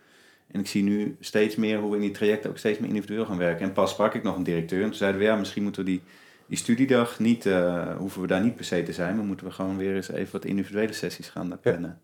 En 0.50 0.60
ik 0.60 0.66
zie 0.66 0.82
nu 0.82 1.16
steeds 1.20 1.56
meer 1.56 1.78
hoe 1.78 1.90
we 1.90 1.96
in 1.96 2.02
die 2.02 2.10
trajecten 2.10 2.50
ook 2.50 2.58
steeds 2.58 2.78
meer 2.78 2.88
individueel 2.88 3.24
gaan 3.24 3.38
werken. 3.38 3.66
En 3.66 3.72
pas 3.72 3.90
sprak 3.90 4.14
ik 4.14 4.22
nog 4.22 4.36
een 4.36 4.42
directeur. 4.42 4.82
En 4.82 4.88
toen 4.88 4.94
zeiden 4.94 5.20
we, 5.20 5.26
ja, 5.26 5.36
misschien 5.36 5.62
moeten 5.62 5.84
we 5.84 5.90
die, 5.90 6.02
die 6.46 6.58
studiedag 6.58 7.18
niet... 7.18 7.46
eh, 7.46 7.96
hoeven 7.96 8.20
we 8.20 8.26
daar 8.26 8.42
niet 8.42 8.56
per 8.56 8.64
se 8.64 8.82
te 8.82 8.92
zijn. 8.92 9.16
Maar 9.16 9.24
moeten 9.24 9.46
we 9.46 9.52
gewoon 9.52 9.76
weer 9.76 9.94
eens 9.94 10.10
even 10.10 10.32
wat 10.32 10.44
individuele 10.44 10.92
sessies 10.92 11.28
gaan 11.28 11.58
plannen. 11.60 12.00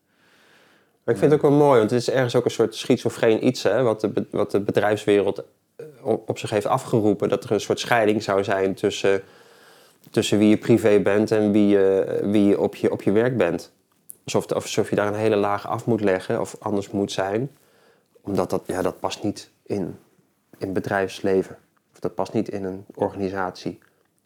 Maar 1.06 1.14
ik 1.14 1.20
vind 1.20 1.32
het 1.32 1.42
ook 1.42 1.50
wel 1.50 1.58
mooi, 1.58 1.78
want 1.78 1.90
het 1.90 2.00
is 2.00 2.10
ergens 2.10 2.36
ook 2.36 2.44
een 2.44 2.50
soort 2.50 2.74
schizofreen 2.74 3.46
iets, 3.46 3.62
hè, 3.62 3.82
wat, 3.82 4.00
de, 4.00 4.26
wat 4.30 4.50
de 4.50 4.60
bedrijfswereld 4.60 5.44
eh, 5.76 5.86
op 6.04 6.38
zich 6.38 6.50
heeft 6.50 6.66
afgeroepen. 6.66 7.28
Dat 7.28 7.44
er 7.44 7.52
een 7.52 7.60
soort 7.60 7.80
scheiding 7.80 8.22
zou 8.22 8.44
zijn 8.44 8.74
tussen, 8.74 9.22
tussen 10.10 10.38
wie 10.38 10.48
je 10.48 10.56
privé 10.56 11.00
bent 11.00 11.30
en 11.30 11.52
wie 11.52 11.68
je, 11.68 12.18
wie 12.22 12.44
je, 12.44 12.60
op, 12.60 12.74
je 12.74 12.92
op 12.92 13.02
je 13.02 13.12
werk 13.12 13.36
bent. 13.36 13.72
Alsof, 14.24 14.52
alsof 14.52 14.90
je 14.90 14.96
daar 14.96 15.06
een 15.06 15.14
hele 15.14 15.36
laag 15.36 15.68
af 15.68 15.86
moet 15.86 16.00
leggen 16.00 16.40
of 16.40 16.56
anders 16.58 16.90
moet 16.90 17.12
zijn. 17.12 17.50
Omdat 18.20 18.50
dat, 18.50 18.62
ja, 18.66 18.82
dat 18.82 19.00
past 19.00 19.22
niet 19.22 19.50
in, 19.62 19.98
in 20.58 20.72
bedrijfsleven. 20.72 21.56
Of 21.92 22.00
dat 22.00 22.14
past 22.14 22.32
niet 22.32 22.48
in 22.48 22.64
een 22.64 22.84
organisatie. 22.94 23.78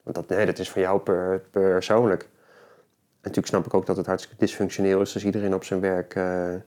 Want 0.03 0.17
dat, 0.17 0.29
nee, 0.29 0.47
dat 0.47 0.59
is 0.59 0.71
van 0.71 0.83
jou 0.83 1.01
per, 1.01 1.43
persoonlijk. 1.51 2.29
En 3.23 3.27
natuurlijk 3.29 3.47
snap 3.47 3.67
ik 3.67 3.75
ook 3.75 3.87
dat 3.87 3.97
het 3.97 4.07
hartstikke 4.07 4.39
dysfunctioneel 4.45 5.01
is 5.01 5.15
als 5.15 5.25
iedereen 5.25 5.55
op 5.55 5.65
zijn 5.65 5.81
werk. 5.81 6.15
eh, 6.15 6.55
eh, 6.55 6.61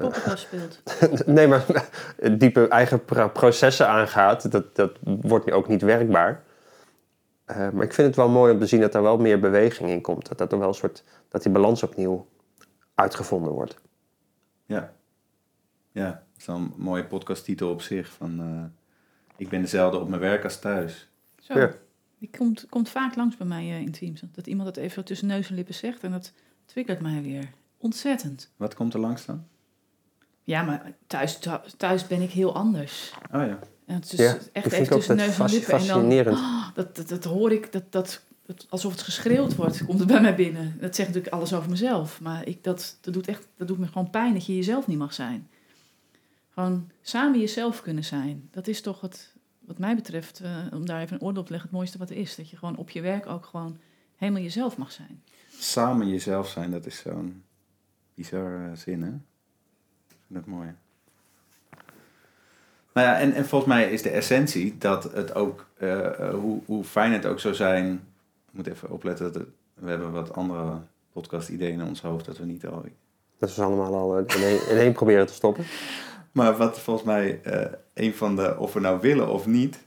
Poppenkast 0.00 0.38
speelt. 0.46 1.26
nee, 1.26 1.46
maar 1.48 1.64
diepe 2.38 2.68
eigen 2.68 3.04
pro- 3.04 3.28
processen 3.28 3.88
aangaat, 3.88 4.50
dat, 4.52 4.76
dat 4.76 4.92
wordt 5.02 5.46
nu 5.46 5.52
ook 5.52 5.68
niet 5.68 5.82
werkbaar. 5.82 6.42
Eh, 7.44 7.56
maar 7.70 7.84
ik 7.84 7.92
vind 7.92 8.06
het 8.06 8.16
wel 8.16 8.28
mooi 8.28 8.52
om 8.52 8.58
te 8.58 8.66
zien 8.66 8.80
dat 8.80 8.94
er 8.94 9.02
wel 9.02 9.16
meer 9.18 9.40
beweging 9.40 9.90
in 9.90 10.00
komt. 10.00 10.28
Dat, 10.28 10.38
dat 10.38 10.52
er 10.52 10.58
wel 10.58 10.68
een 10.68 10.74
soort, 10.74 11.04
dat 11.28 11.42
die 11.42 11.52
balans 11.52 11.82
opnieuw 11.82 12.26
uitgevonden 12.94 13.52
wordt. 13.52 13.76
Ja. 14.66 14.92
Ja, 15.92 16.06
dat 16.10 16.22
is 16.38 16.44
dan 16.44 16.56
een 16.56 16.72
mooie 16.76 17.04
podcasttitel 17.04 17.70
op 17.70 17.82
zich. 17.82 18.08
Van, 18.08 18.40
eh, 18.40 18.82
ik 19.36 19.48
ben 19.48 19.60
dezelfde 19.60 19.98
op 19.98 20.08
mijn 20.08 20.20
werk 20.20 20.44
als 20.44 20.58
thuis. 20.58 21.10
Zo. 21.38 21.58
Ja. 21.58 21.70
Die 22.18 22.30
komt, 22.38 22.66
komt 22.68 22.88
vaak 22.88 23.14
langs 23.16 23.36
bij 23.36 23.46
mij 23.46 23.62
eh, 23.64 23.80
in 23.80 23.90
Teams. 23.92 24.22
Dat 24.32 24.46
iemand 24.46 24.74
dat 24.74 24.84
even 24.84 25.04
tussen 25.04 25.26
neus 25.26 25.48
en 25.48 25.54
lippen 25.54 25.74
zegt 25.74 26.02
en 26.02 26.10
dat 26.10 26.32
triggert 26.64 27.00
mij 27.00 27.22
weer. 27.22 27.50
Ontzettend. 27.78 28.50
Wat 28.56 28.74
komt 28.74 28.94
er 28.94 29.00
langs 29.00 29.24
dan? 29.24 29.44
Ja, 30.44 30.62
maar 30.62 30.92
thuis, 31.06 31.38
thu- 31.38 31.60
thuis 31.76 32.06
ben 32.06 32.22
ik 32.22 32.30
heel 32.30 32.54
anders. 32.54 33.12
Oh 33.32 33.46
ja. 33.46 33.58
En 33.86 33.94
het 33.94 34.12
is 34.12 34.18
Ja, 34.18 34.32
echt 34.32 34.46
even 34.52 34.70
vind 34.70 34.86
ik 34.86 34.92
ook 34.92 34.98
tussen 34.98 35.16
dat 35.16 35.26
neus 35.26 35.38
en 35.38 35.50
lippen. 35.50 35.72
En 35.72 35.78
dan, 35.78 35.88
fascinerend. 35.88 36.38
Dat, 36.74 36.96
dat, 36.96 37.08
dat 37.08 37.24
hoor 37.24 37.52
ik, 37.52 37.72
dat, 37.72 37.92
dat, 37.92 38.22
dat, 38.46 38.66
alsof 38.68 38.92
het 38.92 39.02
geschreeuwd 39.02 39.54
wordt, 39.54 39.84
komt 39.84 39.98
het 39.98 40.08
bij 40.08 40.20
mij 40.20 40.34
binnen. 40.34 40.76
Dat 40.80 40.94
zegt 40.94 41.08
natuurlijk 41.08 41.34
alles 41.34 41.54
over 41.54 41.70
mezelf. 41.70 42.20
Maar 42.20 42.46
ik, 42.46 42.64
dat, 42.64 42.98
dat, 43.00 43.14
doet 43.14 43.28
echt, 43.28 43.46
dat 43.56 43.68
doet 43.68 43.78
me 43.78 43.86
gewoon 43.86 44.10
pijn 44.10 44.32
dat 44.32 44.46
je 44.46 44.56
jezelf 44.56 44.86
niet 44.86 44.98
mag 44.98 45.12
zijn. 45.14 45.48
Gewoon 46.54 46.90
samen 47.02 47.40
jezelf 47.40 47.82
kunnen 47.82 48.04
zijn. 48.04 48.48
Dat 48.50 48.66
is 48.66 48.80
toch 48.80 49.00
het, 49.00 49.32
wat 49.68 49.78
mij 49.78 49.94
betreft, 49.94 50.40
eh, 50.40 50.50
om 50.72 50.86
daar 50.86 51.00
even 51.00 51.14
een 51.16 51.22
oordeel 51.22 51.40
op 51.40 51.46
te 51.46 51.52
leggen, 51.52 51.70
het 51.70 51.78
mooiste 51.78 51.98
wat 51.98 52.10
er 52.10 52.16
is. 52.16 52.36
Dat 52.36 52.50
je 52.50 52.56
gewoon 52.56 52.76
op 52.76 52.90
je 52.90 53.00
werk 53.00 53.26
ook 53.26 53.44
gewoon 53.44 53.78
helemaal 54.16 54.42
jezelf 54.42 54.76
mag 54.76 54.92
zijn. 54.92 55.22
Samen 55.58 56.08
jezelf 56.08 56.48
zijn, 56.48 56.70
dat 56.70 56.86
is 56.86 56.98
zo'n 56.98 57.42
bizar 58.14 58.64
eh, 58.64 58.76
zin, 58.76 59.02
hè? 59.02 59.08
Ik 59.08 60.16
vind 60.26 60.44
dat 60.44 60.46
mooi. 60.46 60.74
Nou 62.94 63.06
ja, 63.06 63.18
en, 63.18 63.32
en 63.32 63.46
volgens 63.46 63.72
mij 63.72 63.90
is 63.90 64.02
de 64.02 64.10
essentie 64.10 64.78
dat 64.78 65.12
het 65.12 65.34
ook, 65.34 65.66
eh, 65.76 66.30
hoe, 66.30 66.60
hoe 66.64 66.84
fijn 66.84 67.12
het 67.12 67.26
ook 67.26 67.40
zou 67.40 67.54
zijn... 67.54 67.92
Ik 68.48 68.54
moet 68.54 68.66
even 68.66 68.90
opletten, 68.90 69.24
dat 69.24 69.34
het- 69.34 69.48
we 69.74 69.88
hebben 69.88 70.12
wat 70.12 70.32
andere 70.34 70.80
podcast-ideeën 71.12 71.80
in 71.80 71.86
ons 71.86 72.00
hoofd, 72.02 72.24
dat 72.24 72.38
we 72.38 72.44
niet 72.44 72.66
al... 72.66 72.84
Dat 73.38 73.54
we 73.54 73.62
allemaal 73.62 73.94
al 73.94 74.18
eh, 74.18 74.36
in 74.36 74.42
één, 74.42 74.68
in 74.70 74.76
één 74.76 74.92
proberen 74.92 75.26
te 75.26 75.32
stoppen. 75.32 75.64
Maar 76.32 76.56
wat 76.56 76.80
volgens 76.80 77.06
mij 77.06 77.40
eh, 77.42 77.72
een 77.94 78.14
van 78.14 78.36
de, 78.36 78.58
of 78.58 78.72
we 78.72 78.80
nou 78.80 79.00
willen 79.00 79.28
of 79.28 79.46
niet, 79.46 79.78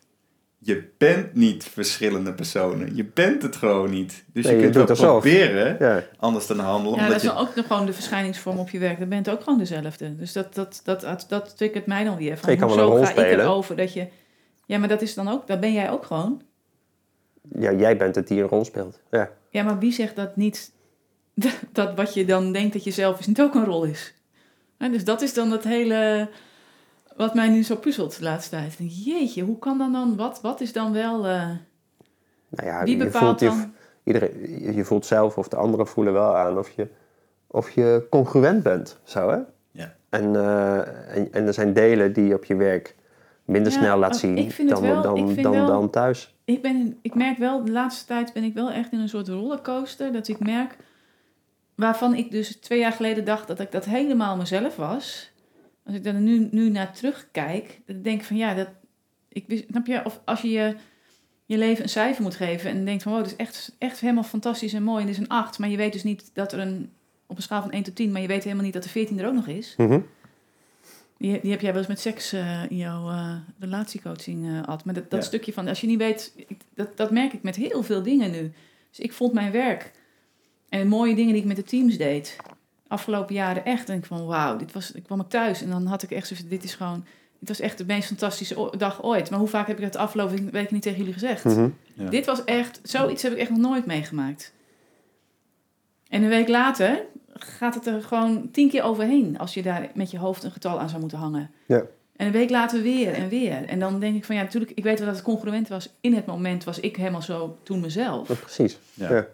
je 0.63 0.89
bent 0.97 1.33
niet 1.33 1.63
verschillende 1.63 2.33
personen. 2.33 2.95
Je 2.95 3.05
bent 3.05 3.41
het 3.41 3.55
gewoon 3.55 3.89
niet. 3.89 4.23
Dus 4.33 4.45
Nee, 4.45 4.55
je 4.55 4.59
je 4.59 4.69
kunt 4.69 4.75
wel 4.75 4.97
het 4.97 5.05
proberen 5.05 5.77
Ja, 5.79 6.03
anders 6.17 6.45
te 6.45 6.53
handelen. 6.53 6.99
Ja, 6.99 7.07
dat 7.07 7.07
omdat 7.07 7.23
is 7.23 7.29
je, 7.29 7.47
ook 7.47 7.55
nog 7.55 7.67
gewoon 7.67 7.85
de 7.85 7.93
verschijningsvorm 7.93 8.59
op 8.59 8.69
je 8.69 8.79
werk. 8.79 8.99
Dan 8.99 9.09
bent 9.09 9.29
ook 9.29 9.43
gewoon 9.43 9.59
dezelfde. 9.59 10.15
Dus 10.15 10.33
dat, 10.33 10.55
dat, 10.55 10.81
dat, 10.83 11.01
dat, 11.01 11.25
dat 11.27 11.57
triggert 11.57 11.85
mij 11.85 12.03
dan 12.03 12.17
weer. 12.17 12.37
Van, 12.37 12.51
Je 12.51 12.57
kan 12.57 12.67
wel 12.67 12.77
een 12.77 12.83
rol 12.83 12.95
ga 12.95 13.01
ik 13.01 13.09
spelen. 13.09 13.39
erover 13.39 13.75
dat 13.75 13.93
je... 13.93 14.07
Ja, 14.65 14.77
maar 14.77 14.87
dat 14.87 15.01
is 15.01 15.13
dan 15.13 15.27
ook... 15.27 15.47
Dat 15.47 15.59
ben 15.59 15.73
jij 15.73 15.91
ook 15.91 16.05
gewoon. 16.05 16.41
ja, 17.59 17.71
jij 17.71 17.97
bent 17.97 18.15
het 18.15 18.27
die 18.27 18.41
een 18.41 18.47
rol 18.47 18.65
speelt. 18.65 18.99
Ja. 19.11 19.29
Ja, 19.49 19.63
maar 19.63 19.79
wie 19.79 19.91
zegt 19.91 20.15
dat 20.15 20.35
niet... 20.35 20.71
Dat 21.71 21.95
wat 21.95 22.13
je 22.13 22.25
dan 22.25 22.51
denkt 22.51 22.73
dat 22.73 22.83
je 22.83 22.91
zelf 22.91 23.19
is, 23.19 23.27
niet 23.27 23.41
ook 23.41 23.55
een 23.55 23.65
rol 23.65 23.83
is? 23.83 24.13
Hè, 24.81 24.89
dus 24.89 25.03
dat 25.05 25.21
is 25.21 25.33
dan 25.33 25.49
dat 25.49 25.63
hele... 25.63 26.29
wat 27.15 27.33
mij 27.33 27.49
nu 27.49 27.63
zo 27.63 27.75
puzzelt 27.75 28.17
de 28.17 28.23
laatste 28.23 28.49
tijd. 28.55 28.71
Ik 28.71 28.77
denk, 28.77 28.89
jeetje, 28.91 29.43
hoe 29.43 29.59
kan 29.59 29.77
dan 29.77 29.91
dan? 29.91 30.15
Wat, 30.15 30.41
wat 30.41 30.61
is 30.61 30.73
dan 30.73 30.93
wel... 30.93 31.27
eh, 31.27 31.49
Nou 32.49 32.67
ja, 32.67 32.83
wie 32.83 32.97
je 32.97 33.03
bepaalt 33.03 33.39
voelt, 33.39 33.39
je, 33.39 33.45
dan? 33.59 33.73
iedereen, 34.03 34.73
je- 34.75 34.85
voelt 34.85 35.05
zelf 35.05 35.37
of 35.37 35.47
de 35.47 35.55
anderen 35.55 35.87
voelen 35.87 36.13
wel 36.13 36.35
aan 36.37 36.57
of 36.57 36.69
je, 36.69 36.87
of 37.47 37.69
je 37.69 38.07
congruent 38.09 38.63
bent. 38.63 38.99
Zo, 39.03 39.29
hè? 39.29 39.37
Ja. 39.71 39.95
En, 40.09 40.35
eh, 40.35 41.15
en, 41.17 41.33
en 41.33 41.47
er 41.47 41.53
zijn 41.53 41.73
delen 41.73 42.13
die 42.13 42.25
je 42.25 42.33
op 42.35 42.45
je 42.45 42.55
werk 42.55 42.95
minder 43.45 43.71
Ja, 43.71 43.77
snel 43.77 43.97
laat 43.97 44.13
oh, 44.13 44.19
zien 44.19 44.51
dan, 44.67 44.81
wel- 44.81 45.01
dan, 45.01 45.17
ik 45.17 45.25
vind 45.27 45.43
dan, 45.43 45.51
wel- 45.51 45.65
dan 45.65 45.89
thuis. 45.89 46.35
Ik, 46.45 46.61
ben, 46.61 46.97
ik 47.01 47.15
merk 47.15 47.37
wel, 47.37 47.63
de 47.65 47.71
laatste 47.71 48.05
tijd 48.05 48.33
ben 48.33 48.43
ik 48.43 48.53
wel 48.53 48.71
echt 48.71 48.91
in 48.91 48.99
een 48.99 49.09
soort 49.09 49.27
rollercoaster. 49.27 50.11
Dat 50.13 50.27
ik 50.27 50.39
merk, 50.39 50.77
waarvan 51.81 52.15
ik 52.15 52.31
dus 52.31 52.55
twee 52.55 52.79
jaar 52.79 52.91
geleden 52.91 53.25
dacht 53.25 53.47
dat 53.47 53.59
ik 53.59 53.71
dat 53.71 53.85
helemaal 53.85 54.37
mezelf 54.37 54.75
was. 54.75 55.31
Als 55.85 55.95
ik 55.95 56.03
daar 56.03 56.13
nu, 56.13 56.47
nu 56.51 56.69
naar 56.69 56.93
terugkijk, 56.93 57.79
dan 57.85 58.01
denk 58.01 58.19
ik 58.19 58.25
van 58.27 58.37
ja, 58.37 58.53
dat, 58.53 58.67
ik, 59.29 59.43
wist- 59.47 59.65
snap 59.69 59.85
je, 59.85 60.05
of 60.05 60.21
als 60.25 60.41
je, 60.41 60.49
je 60.49 60.75
je 61.45 61.57
leven 61.57 61.83
een 61.83 61.89
cijfer 61.89 62.23
moet 62.23 62.35
geven 62.35 62.69
en 62.69 62.85
denkt 62.85 63.03
van 63.03 63.11
wow, 63.11 63.21
dat 63.21 63.31
is 63.31 63.37
echt, 63.37 63.75
echt 63.77 63.99
helemaal 63.99 64.23
fantastisch 64.23 64.73
en 64.73 64.83
mooi 64.83 64.99
en 65.01 65.05
dit 65.07 65.15
is 65.15 65.21
een 65.21 65.29
8, 65.29 65.59
maar 65.59 65.69
je 65.69 65.77
weet 65.77 65.93
dus 65.93 66.03
niet 66.03 66.29
dat 66.33 66.53
er 66.53 66.59
een, 66.59 66.91
op 67.25 67.35
een 67.37 67.43
schaal 67.43 67.61
van 67.61 67.71
1 67.71 67.83
tot 67.83 67.95
10, 67.95 68.11
maar 68.11 68.21
je 68.21 68.27
weet 68.27 68.43
helemaal 68.43 68.63
niet 68.65 68.73
dat 68.73 68.83
de 68.83 68.89
14 68.89 69.19
er 69.19 69.27
ook 69.27 69.33
nog 69.33 69.47
is. 69.47 69.73
Mhm. 69.77 69.99
Die, 71.17 71.39
die 71.41 71.51
heb 71.51 71.61
jij 71.61 71.69
wel 71.71 71.79
eens 71.79 71.87
met 71.89 71.99
seks 71.99 72.33
eh, 72.33 72.61
in 72.69 72.77
jouw 72.77 73.09
eh, 73.09 73.35
relatiecoaching 73.59 74.45
gehad. 74.49 74.85
Maar 74.85 74.93
dat, 74.93 75.09
dat 75.11 75.19
Ja. 75.21 75.25
stukje 75.25 75.53
van, 75.53 75.67
als 75.67 75.81
je 75.81 75.87
niet 75.87 75.97
weet, 75.97 76.33
ik- 76.35 76.61
dat, 76.75 76.97
dat 76.97 77.11
merk 77.11 77.33
ik 77.33 77.43
met 77.43 77.55
heel 77.55 77.83
veel 77.83 78.01
dingen 78.03 78.31
nu. 78.31 78.51
Dus 78.89 78.99
ik 78.99 79.13
vond 79.13 79.33
mijn 79.33 79.51
werk 79.51 79.91
en 80.71 80.79
de 80.79 80.85
mooie 80.85 81.15
dingen 81.15 81.33
die 81.33 81.41
ik 81.41 81.47
met 81.47 81.55
de 81.55 81.63
teams 81.63 81.97
deed, 81.97 82.35
afgelopen 82.87 83.35
jaren 83.35 83.65
echt. 83.65 83.89
En 83.89 83.97
ik 83.97 84.05
van, 84.05 84.25
wauw, 84.25 84.57
dit 84.57 84.71
was, 84.71 84.91
ik 84.91 85.03
kwam 85.03 85.19
ik 85.19 85.29
thuis 85.29 85.61
en 85.61 85.69
dan 85.69 85.85
had 85.85 86.03
ik 86.03 86.11
echt 86.11 86.27
zo 86.27 86.35
van, 86.35 86.47
dit 86.47 86.63
is 86.63 86.75
gewoon, 86.75 87.05
dit 87.39 87.47
was 87.47 87.59
echt 87.59 87.77
de 87.77 87.85
meest 87.85 88.07
fantastische 88.07 88.71
dag 88.77 89.03
ooit. 89.03 89.29
Maar 89.29 89.39
hoe 89.39 89.47
vaak 89.47 89.67
heb 89.67 89.77
ik 89.77 89.83
dat 89.83 89.93
de 89.93 89.99
afgelopen 89.99 90.51
weken 90.51 90.73
niet 90.73 90.83
tegen 90.83 90.97
jullie 90.97 91.13
gezegd? 91.13 91.43
Mhm. 91.43 91.69
Ja. 91.93 92.09
Dit 92.09 92.25
was 92.25 92.43
echt, 92.43 92.79
zoiets 92.83 93.23
heb 93.23 93.31
ik 93.31 93.37
echt 93.37 93.49
nog 93.49 93.59
nooit 93.59 93.85
meegemaakt. 93.85 94.53
En 96.09 96.23
een 96.23 96.29
week 96.29 96.47
later 96.47 97.03
gaat 97.33 97.75
het 97.75 97.85
er 97.85 98.03
gewoon 98.03 98.49
tien 98.51 98.69
keer 98.69 98.83
overheen 98.83 99.37
als 99.37 99.53
je 99.53 99.61
daar 99.61 99.89
met 99.93 100.11
je 100.11 100.17
hoofd 100.17 100.43
een 100.43 100.51
getal 100.51 100.79
aan 100.79 100.89
zou 100.89 101.01
moeten 101.01 101.17
hangen. 101.17 101.51
Ja. 101.65 101.83
En 102.15 102.25
een 102.25 102.31
week 102.31 102.49
later 102.49 102.81
weer 102.81 103.13
en 103.13 103.29
weer. 103.29 103.65
En 103.65 103.79
dan 103.79 103.99
denk 103.99 104.15
ik 104.15 104.25
van 104.25 104.35
ja, 104.35 104.41
natuurlijk, 104.41 104.71
ik 104.75 104.83
weet 104.83 104.97
wel 104.97 105.07
dat 105.07 105.15
het 105.15 105.25
congruent 105.25 105.67
was. 105.67 105.89
In 106.01 106.13
het 106.13 106.25
moment 106.25 106.63
was 106.63 106.79
ik 106.79 106.95
helemaal 106.95 107.21
zo 107.21 107.57
toen 107.63 107.79
mezelf. 107.79 108.27
Ja, 108.27 108.35
precies. 108.35 108.77
Ja. 108.93 109.13
Ja. 109.13 109.27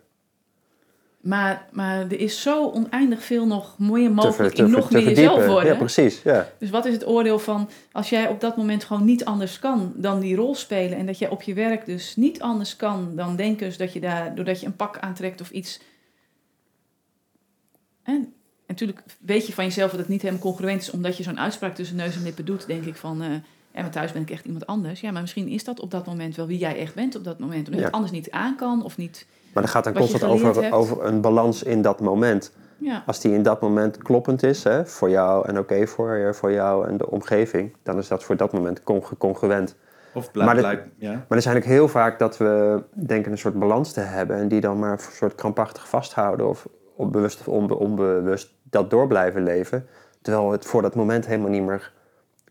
Maar, 1.22 1.68
maar 1.72 2.00
er 2.00 2.20
is 2.20 2.42
zo 2.42 2.70
oneindig 2.70 3.24
veel 3.24 3.48
nog 3.48 3.76
Te 3.76 3.84
mogelijk 3.84 4.56
te 4.56 4.64
in 4.64 4.70
nog 4.70 4.88
te 4.90 4.98
meer 4.98 5.10
jezelf 5.10 5.46
worden. 5.46 5.72
Ja, 5.72 5.78
precies. 5.78 6.22
Ja. 6.22 6.50
Dus 6.60 6.70
wat 6.70 6.86
is 6.86 6.94
het 6.94 7.08
oordeel 7.08 7.40
van 7.40 7.70
als 7.92 8.10
jij 8.10 8.28
op 8.28 8.42
dat 8.42 8.58
moment 8.58 8.84
gewoon 8.84 9.06
niet 9.06 9.26
anders 9.26 9.60
kan 9.60 9.94
dan 9.96 10.20
die 10.20 10.36
rol 10.36 10.56
spelen 10.56 10.98
en 10.98 11.06
dat 11.06 11.18
jij 11.20 11.30
op 11.30 11.42
je 11.42 11.54
werk 11.54 11.86
dus 11.86 12.16
niet 12.16 12.42
anders 12.42 12.76
kan 12.76 13.16
dan 13.16 13.36
denken 13.36 13.78
dat 13.78 13.94
je 13.94 14.00
daar 14.00 14.36
doordat 14.36 14.60
je 14.60 14.66
een 14.66 14.76
pak 14.76 15.00
aantrekt 15.00 15.42
of 15.42 15.50
iets. 15.52 15.80
En 18.04 18.34
natuurlijk 18.68 19.04
weet 19.20 19.48
je 19.48 19.54
van 19.54 19.64
jezelf 19.66 19.90
dat 19.92 20.00
het 20.00 20.10
niet 20.10 20.22
helemaal 20.22 20.42
congruent 20.42 20.82
is 20.82 20.92
omdat 20.92 21.18
je 21.18 21.24
zo'n 21.24 21.40
uitspraak 21.40 21.76
tussen 21.76 21.96
neus 21.96 22.16
en 22.16 22.24
lippen 22.24 22.46
doet, 22.46 22.68
denk 22.68 22.84
ik 22.86 22.96
van. 22.96 23.22
eh 23.22 23.30
ja, 23.74 23.82
maar 23.84 23.92
thuis 23.92 24.12
ben 24.12 24.22
ik 24.22 24.30
echt 24.32 24.46
iemand 24.46 24.66
anders. 24.68 25.00
Ja, 25.02 25.12
maar 25.12 25.22
misschien 25.22 25.48
is 25.48 25.64
dat 25.64 25.80
op 25.80 25.92
dat 25.92 26.06
moment 26.06 26.36
wel 26.36 26.48
wie 26.48 26.58
jij 26.58 26.80
echt 26.80 26.94
bent 26.96 27.16
op 27.16 27.24
dat 27.24 27.40
moment. 27.40 27.58
Omdat 27.60 27.74
je 27.74 27.80
Ja. 27.80 27.86
het 27.86 27.94
anders 27.94 28.12
niet 28.12 28.32
aan 28.32 28.56
kan 28.56 28.84
of 28.84 28.98
niet. 28.98 29.26
Maar 29.58 29.66
dan 29.66 29.84
gaat 29.84 29.84
dan 29.84 29.94
constant 29.94 30.24
over, 30.24 30.74
over 30.74 31.06
een 31.06 31.22
balans 31.22 31.64
in 31.64 31.82
dat 31.82 32.00
moment. 32.00 32.52
Ja, 32.78 33.04
Als 33.06 33.20
die 33.20 33.34
in 33.34 33.44
dat 33.44 33.62
moment 33.62 33.98
kloppend 33.98 34.44
is, 34.44 34.64
hè, 34.64 34.86
voor 34.86 35.10
jou 35.10 35.48
en 35.48 35.58
oké 35.60 35.88
voor, 35.88 36.36
voor 36.36 36.52
jou 36.52 36.88
en 36.88 36.98
de 36.98 37.10
omgeving, 37.10 37.76
dan 37.84 37.98
is 37.98 38.08
dat 38.08 38.24
voor 38.24 38.36
dat 38.38 38.54
moment 38.54 38.84
con- 38.84 39.04
congruent. 39.18 39.76
Of 40.14 40.34
Maar 40.34 40.56
blijkt, 40.56 40.84
dit- 40.84 40.92
ja. 40.98 41.12
Maar 41.12 41.38
er 41.38 41.42
zijn 41.42 41.58
ook 41.58 41.64
heel 41.64 41.88
vaak 41.88 42.20
dat 42.20 42.38
we 42.38 42.84
denken 42.92 43.32
een 43.32 43.38
soort 43.38 43.60
balans 43.60 43.92
te 43.92 44.00
hebben 44.00 44.36
en 44.38 44.48
die 44.48 44.62
dan 44.62 44.80
maar 44.80 44.92
een 44.92 45.00
soort 45.00 45.36
krampachtig 45.36 45.90
vasthouden 45.90 46.48
of 46.48 46.68
onbewust 46.96 47.40
of 47.40 47.48
onbe- 47.48 47.76
onbewust 47.78 48.54
dat 48.64 48.90
door 48.90 49.08
blijven 49.08 49.44
leven, 49.44 49.88
terwijl 50.22 50.52
het 50.52 50.66
voor 50.66 50.82
dat 50.82 50.96
moment 50.96 51.26
helemaal 51.26 51.50
niet 51.52 51.64
meer 51.66 51.92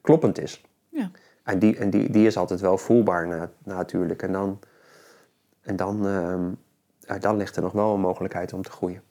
kloppend 0.00 0.40
is. 0.40 0.64
Ja. 0.88 1.10
En, 1.42 1.58
die, 1.58 1.76
en 1.76 1.90
die, 1.90 2.10
die 2.10 2.26
is 2.26 2.36
altijd 2.36 2.60
wel 2.60 2.78
voelbaar 2.78 3.26
na, 3.26 3.50
natuurlijk. 3.64 4.22
En 4.22 4.32
dan, 4.32 4.58
en 5.62 5.76
dan, 5.76 6.06
ehm, 6.06 6.40
ja, 7.06 7.18
dan 7.18 7.36
ligt 7.36 7.56
er 7.56 7.62
nog 7.62 7.72
wel 7.72 7.94
een 7.94 8.00
mogelijkheid 8.00 8.52
om 8.52 8.62
te 8.62 8.70
groeien. 8.70 9.02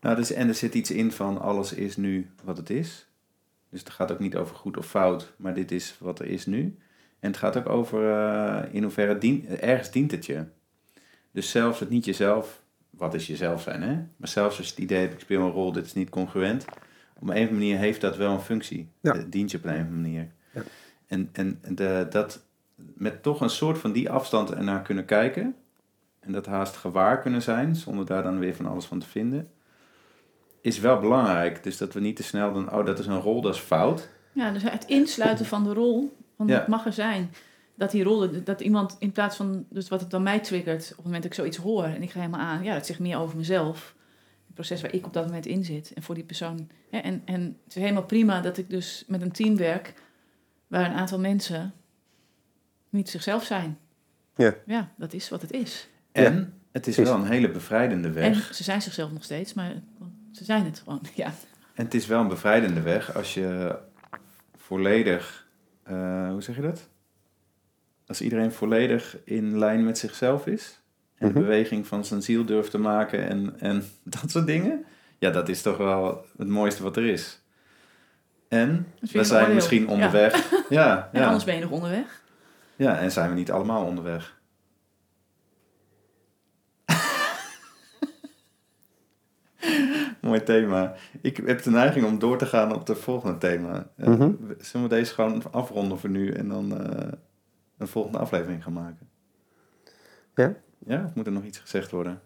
Nou, 0.00 0.16
dus, 0.16 0.32
en 0.32 0.48
er 0.48 0.54
zit 0.54 0.74
iets 0.74 0.90
in 0.90 1.12
van 1.12 1.40
alles 1.40 1.72
is 1.72 1.96
nu 1.96 2.30
wat 2.44 2.56
het 2.56 2.70
is. 2.70 3.06
Dus 3.68 3.80
het 3.80 3.90
gaat 3.90 4.12
ook 4.12 4.18
niet 4.18 4.36
over 4.36 4.56
goed 4.56 4.76
of 4.76 4.86
fout, 4.86 5.32
maar 5.36 5.54
dit 5.54 5.70
is 5.70 5.96
wat 6.00 6.18
er 6.18 6.26
is 6.26 6.46
nu. 6.46 6.78
En 7.20 7.30
het 7.30 7.36
gaat 7.36 7.56
ook 7.56 7.68
over 7.68 8.10
eh, 8.10 8.74
in 8.74 8.82
hoeverre 8.82 9.18
dien, 9.18 9.48
ergens 9.48 9.90
dient 9.90 10.10
het 10.10 10.26
je. 10.26 10.44
Dus 11.30 11.50
zelfs 11.50 11.80
het 11.80 11.88
niet 11.88 12.04
jezelf, 12.04 12.62
wat 12.90 13.14
is 13.14 13.26
jezelf 13.26 13.62
zijn, 13.62 13.82
hè? 13.82 13.94
Maar 14.16 14.28
zelfs 14.28 14.58
als 14.58 14.66
je 14.66 14.72
het 14.72 14.82
idee 14.82 15.00
hebt, 15.00 15.12
ik 15.12 15.20
speel 15.20 15.42
een 15.42 15.50
rol, 15.50 15.72
dit 15.72 15.86
is 15.86 15.94
niet 15.94 16.10
congruent. 16.10 16.64
Op 16.64 17.22
een 17.22 17.28
of 17.28 17.34
andere 17.34 17.52
manier 17.52 17.78
heeft 17.78 18.00
dat 18.00 18.16
wel 18.16 18.32
een 18.32 18.40
functie. 18.40 18.88
Ja. 19.00 19.12
Het 19.12 19.32
dient 19.32 19.50
je 19.50 19.56
op 19.56 19.64
een 19.64 19.70
of 19.70 19.78
andere 19.78 20.00
manier. 20.00 20.28
Ja. 20.52 20.62
En, 21.06 21.28
en 21.32 21.60
de, 21.68 22.06
dat 22.10 22.44
met 22.74 23.22
toch 23.22 23.40
een 23.40 23.50
soort 23.50 23.78
van 23.78 23.92
die 23.92 24.10
afstand 24.10 24.50
ernaar 24.50 24.82
kunnen 24.82 25.04
kijken. 25.04 25.54
En 26.26 26.32
dat 26.32 26.46
haast 26.46 26.76
gewaar 26.76 27.20
kunnen 27.20 27.42
zijn, 27.42 27.76
zonder 27.76 28.06
daar 28.06 28.22
dan 28.22 28.38
weer 28.38 28.54
van 28.54 28.66
alles 28.66 28.84
van 28.84 28.98
te 28.98 29.06
vinden 29.06 29.50
is 30.60 30.78
wel 30.78 31.00
belangrijk. 31.00 31.62
Dus 31.62 31.76
dat 31.76 31.92
we 31.92 32.00
niet 32.00 32.16
te 32.16 32.22
snel 32.22 32.52
dan, 32.52 32.72
oh, 32.72 32.86
dat 32.86 32.98
is 32.98 33.06
een 33.06 33.20
rol, 33.20 33.40
dat 33.40 33.54
is 33.54 33.60
fout. 33.60 34.08
Ja, 34.32 34.50
dus 34.50 34.62
het 34.62 34.84
insluiten 34.84 35.46
van 35.46 35.64
de 35.64 35.72
rol, 35.72 36.16
van 36.36 36.46
Ja. 36.46 36.58
wat 36.58 36.68
mag 36.68 36.86
er 36.86 36.92
zijn. 36.92 37.30
Dat 37.74 37.90
die 37.90 38.02
rol, 38.02 38.42
dat 38.44 38.60
iemand 38.60 38.96
in 38.98 39.12
plaats 39.12 39.36
van, 39.36 39.66
dus 39.70 39.88
wat 39.88 40.00
het 40.00 40.10
dan 40.10 40.22
mij 40.22 40.40
triggert, 40.40 40.82
op 40.90 40.96
het 40.96 41.04
moment 41.04 41.22
dat 41.22 41.32
ik 41.32 41.38
zoiets 41.38 41.56
hoor 41.56 41.84
en 41.84 42.02
ik 42.02 42.10
ga 42.10 42.18
helemaal 42.20 42.40
aan, 42.40 42.62
ja, 42.62 42.74
dat 42.74 42.86
zegt 42.86 42.98
meer 42.98 43.18
over 43.18 43.36
mezelf. 43.36 43.94
Het 44.46 44.54
proces 44.54 44.80
waar 44.82 44.94
ik 44.94 45.06
op 45.06 45.12
dat 45.12 45.24
moment 45.26 45.46
in 45.46 45.64
zit 45.64 45.92
en 45.94 46.02
voor 46.02 46.14
die 46.14 46.24
persoon. 46.24 46.68
Hè, 46.90 46.98
en, 46.98 47.22
en 47.24 47.42
het 47.64 47.76
is 47.76 47.82
helemaal 47.82 48.04
prima 48.04 48.40
dat 48.40 48.56
ik 48.56 48.70
dus 48.70 49.04
met 49.06 49.22
een 49.22 49.32
team 49.32 49.56
werk 49.56 49.94
waar 50.66 50.84
een 50.84 50.96
aantal 50.96 51.18
mensen 51.18 51.72
niet 52.88 53.08
zichzelf 53.08 53.44
zijn. 53.44 53.78
Ja. 54.36 54.54
Ja, 54.66 54.92
dat 54.96 55.12
is 55.12 55.28
wat 55.28 55.42
het 55.42 55.52
is. 55.52 55.88
En 56.24 56.52
het 56.72 56.86
is 56.86 56.96
wel 56.96 57.14
een 57.14 57.24
hele 57.26 57.50
bevrijdende 57.50 58.10
weg. 58.12 58.48
En 58.48 58.54
ze 58.54 58.62
zijn 58.64 58.82
zichzelf 58.82 59.12
nog 59.12 59.24
steeds, 59.24 59.54
maar 59.54 59.72
ze 60.32 60.44
zijn 60.44 60.64
het 60.64 60.78
gewoon. 60.84 61.00
Ja, 61.14 61.32
En 61.74 61.84
het 61.84 61.94
is 61.94 62.06
wel 62.06 62.20
een 62.20 62.28
bevrijdende 62.28 62.80
weg 62.80 63.14
als 63.16 63.34
je 63.34 63.78
volledig, 64.56 65.46
eh, 65.82 66.28
hoe 66.30 66.42
zeg 66.42 66.56
je 66.56 66.62
dat? 66.62 66.88
Als 68.06 68.20
iedereen 68.20 68.52
volledig 68.52 69.16
in 69.24 69.58
lijn 69.58 69.84
met 69.84 69.98
zichzelf 69.98 70.46
is. 70.46 70.80
En 71.18 71.26
de 71.28 71.32
Mhm. 71.32 71.42
beweging 71.42 71.86
van 71.86 72.04
zijn 72.04 72.22
ziel 72.22 72.44
durft 72.44 72.70
te 72.70 72.78
maken 72.78 73.28
en, 73.28 73.54
en 73.60 73.84
dat 74.04 74.30
soort 74.30 74.46
dingen. 74.46 74.84
Ja, 75.18 75.30
dat 75.30 75.48
is 75.48 75.62
toch 75.62 75.76
wel 75.76 76.24
het 76.38 76.48
mooiste 76.48 76.82
wat 76.82 76.96
er 76.96 77.06
is. 77.06 77.40
En 78.48 78.86
we 79.12 79.24
zijn 79.24 79.54
misschien 79.54 79.82
Ja. 79.82 79.88
onderweg. 79.88 80.50
Ja, 80.68 81.08
en 81.12 81.20
ja. 81.20 81.26
anders 81.26 81.44
ben 81.44 81.54
je 81.54 81.60
nog 81.60 81.70
onderweg. 81.70 82.22
ja, 82.76 82.98
en 82.98 83.12
zijn 83.12 83.28
we 83.28 83.34
niet 83.34 83.50
allemaal 83.50 83.84
onderweg. 83.84 84.35
Mooi 90.22 90.42
thema. 90.42 90.94
Ik 91.20 91.36
heb 91.36 91.62
de 91.62 91.70
neiging 91.70 92.06
om 92.06 92.18
door 92.18 92.38
te 92.38 92.46
gaan 92.46 92.74
op 92.74 92.86
het 92.86 92.98
volgende 92.98 93.38
thema. 93.38 93.86
Eh, 93.96 94.06
Mhm. 94.08 94.30
Zullen 94.58 94.88
we 94.88 94.94
deze 94.94 95.14
gewoon 95.14 95.42
afronden 95.52 95.98
voor 95.98 96.10
nu 96.10 96.30
en 96.32 96.48
dan 96.48 96.78
eh, 96.80 97.12
een 97.78 97.88
volgende 97.88 98.18
aflevering 98.18 98.62
gaan 98.62 98.72
maken? 98.72 99.08
Ja? 100.34 100.54
Ja, 100.86 101.04
of 101.04 101.14
moet 101.14 101.26
er 101.26 101.32
nog 101.32 101.44
iets 101.44 101.58
gezegd 101.58 101.90
worden? 101.90 102.20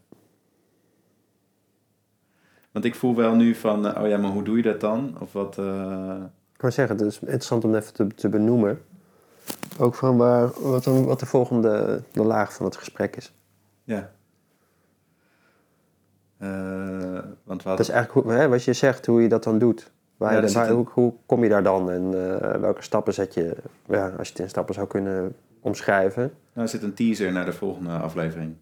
Want 2.73 2.85
ik 2.85 2.95
voel 2.95 3.15
wel 3.17 3.35
nu 3.35 3.55
van, 3.55 3.87
eh, 3.87 4.03
oh 4.03 4.09
ja, 4.09 4.17
maar 4.19 4.31
hoe 4.31 4.43
doe 4.43 4.57
je 4.57 4.63
dat 4.63 4.81
dan? 4.81 5.17
Of 5.21 5.33
wat... 5.33 5.59
Ik 6.55 6.61
wou 6.67 6.73
zeggen, 6.73 6.97
het 6.97 7.07
is 7.07 7.21
interessant 7.21 7.65
om 7.65 7.75
even 7.75 7.93
te, 7.95 8.07
te 8.07 8.29
benoemen. 8.29 8.81
Ook 9.79 9.95
van 9.95 10.17
waar, 10.17 10.51
wat, 10.61 10.85
dan, 10.85 11.05
wat 11.05 11.21
de 11.21 11.27
volgende 11.27 12.03
de 12.13 12.23
laag 12.23 12.55
van 12.55 12.67
het 12.67 12.77
gesprek 12.77 13.17
is. 13.17 13.33
ja. 13.85 14.11
Eh, 16.41 17.19
want 17.45 17.63
Dat 17.63 17.81
is 17.81 17.89
eigenlijk 17.89 18.27
hoe, 18.27 18.37
hè, 18.37 18.49
wat 18.49 18.65
je 18.65 18.73
zegt, 18.73 19.07
hoe 19.07 19.23
je 19.23 19.29
dat 19.29 19.45
dan 19.45 19.59
doet. 19.59 19.91
Waar 20.17 20.31
Ja, 20.31 20.37
je, 20.37 20.41
waar- 20.43 20.51
zit 20.51 20.63
een- 20.71 20.77
hoe, 20.77 20.87
hoe 20.93 21.13
kom 21.27 21.43
je 21.43 21.49
daar 21.49 21.63
dan 21.63 21.91
en 21.91 22.05
eh, 22.41 22.61
welke 22.61 22.83
stappen 22.83 23.15
zet 23.15 23.35
je, 23.35 23.57
ja, 23.87 24.09
als 24.19 24.27
je 24.27 24.33
het 24.33 24.43
in 24.43 24.49
stappen 24.49 24.75
zou 24.75 24.87
kunnen 24.87 25.35
omschrijven. 25.61 26.23
Nou, 26.23 26.33
er 26.67 26.69
zit 26.69 26.83
een 26.83 26.95
teaser 26.95 27.33
naar 27.33 27.45
de 27.45 27.53
volgende 27.53 27.91
aflevering. 27.91 28.55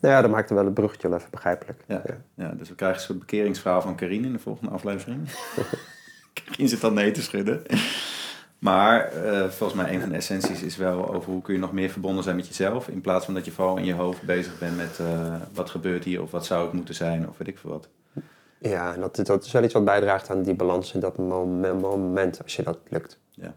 Nou 0.00 0.14
ja, 0.14 0.22
dat 0.22 0.30
maakt 0.30 0.50
wel 0.50 0.64
het 0.64 0.74
bruggetje 0.74 1.08
wel 1.08 1.18
even 1.18 1.30
begrijpelijk. 1.30 1.84
Ja. 1.86 2.02
Ja, 2.34 2.48
dus 2.50 2.68
we 2.68 2.74
krijgen 2.74 2.98
een 2.98 3.04
soort 3.04 3.18
bekeringsverhaal 3.18 3.80
van 3.82 3.94
Karine 3.94 4.26
in 4.26 4.32
de 4.32 4.38
volgende 4.38 4.70
aflevering. 4.72 5.20
Karine 6.44 6.68
zit 6.68 6.80
dan 6.80 6.94
nee 6.94 7.10
te 7.10 7.22
schudden. 7.22 7.62
Maar 8.64 9.12
eh, 9.12 9.48
volgens 9.48 9.82
mij 9.82 9.94
een 9.94 10.00
van 10.00 10.08
de 10.08 10.14
essenties 10.14 10.62
is 10.62 10.76
wel 10.76 11.14
over 11.14 11.32
hoe 11.32 11.42
kun 11.42 11.54
je 11.54 11.60
nog 11.60 11.72
meer 11.72 11.90
verbonden 11.90 12.24
zijn 12.24 12.36
met 12.36 12.46
jezelf. 12.46 12.88
In 12.88 13.00
plaats 13.00 13.24
van 13.24 13.34
dat 13.34 13.44
je 13.44 13.50
vooral 13.50 13.76
in 13.76 13.84
je 13.84 13.92
hoofd 13.92 14.22
bezig 14.22 14.58
bent 14.58 14.76
met 14.76 14.98
eh, 14.98 15.36
wat 15.52 15.70
gebeurt 15.70 16.04
hier 16.04 16.22
of 16.22 16.30
wat 16.30 16.46
zou 16.46 16.64
het 16.64 16.72
moeten 16.72 16.94
zijn 16.94 17.28
of 17.28 17.38
weet 17.38 17.48
ik 17.48 17.58
veel 17.58 17.70
wat. 17.70 17.88
Ja, 18.58 18.94
en 18.94 19.00
dat, 19.00 19.16
dat 19.16 19.44
is 19.44 19.52
wel 19.52 19.62
iets 19.62 19.72
wat 19.72 19.84
bijdraagt 19.84 20.30
aan 20.30 20.42
die 20.42 20.54
balans 20.54 20.92
in 20.92 21.00
dat 21.00 21.18
moment, 21.18 21.80
moment 21.80 22.42
als 22.42 22.56
je 22.56 22.62
dat 22.62 22.78
lukt. 22.88 23.18
Ja. 23.30 23.54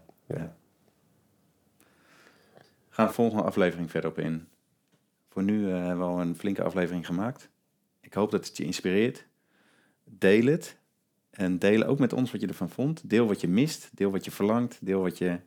Gaan 2.88 3.06
de 3.06 3.12
volgende 3.12 3.42
aflevering 3.42 3.90
verder 3.90 4.10
op 4.10 4.18
in. 4.18 4.48
Voor 5.28 5.42
nu 5.42 5.70
eh, 5.70 5.76
hebben 5.76 5.98
we 5.98 6.12
al 6.12 6.20
een 6.20 6.36
flinke 6.36 6.62
aflevering 6.62 7.06
gemaakt. 7.06 7.48
Ik 8.00 8.14
hoop 8.14 8.30
dat 8.30 8.46
het 8.46 8.56
je 8.56 8.64
inspireert. 8.64 9.26
Deel 10.04 10.46
het. 10.46 10.76
En 11.38 11.58
deel 11.58 11.84
ook 11.84 11.98
met 11.98 12.12
ons 12.12 12.30
wat 12.30 12.40
je 12.40 12.46
ervan 12.46 12.70
vond. 12.70 13.10
Deel 13.10 13.26
wat 13.26 13.40
je 13.40 13.48
mist. 13.48 13.90
Deel 13.94 14.10
wat 14.10 14.24
je 14.24 14.30
verlangt. 14.30 14.78
Deel 14.80 15.02
wat 15.02 15.18
je... 15.18 15.40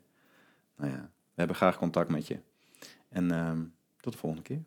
Nou 0.78 0.92
ja, 0.92 1.02
we 1.02 1.34
hebben 1.34 1.56
graag 1.56 1.78
contact 1.78 2.10
met 2.10 2.28
je. 2.28 2.40
En 3.10 3.32
ehm, 3.32 3.64
tot 4.00 4.14
de 4.14 4.20
volgende 4.20 4.44
keer. 4.44 4.64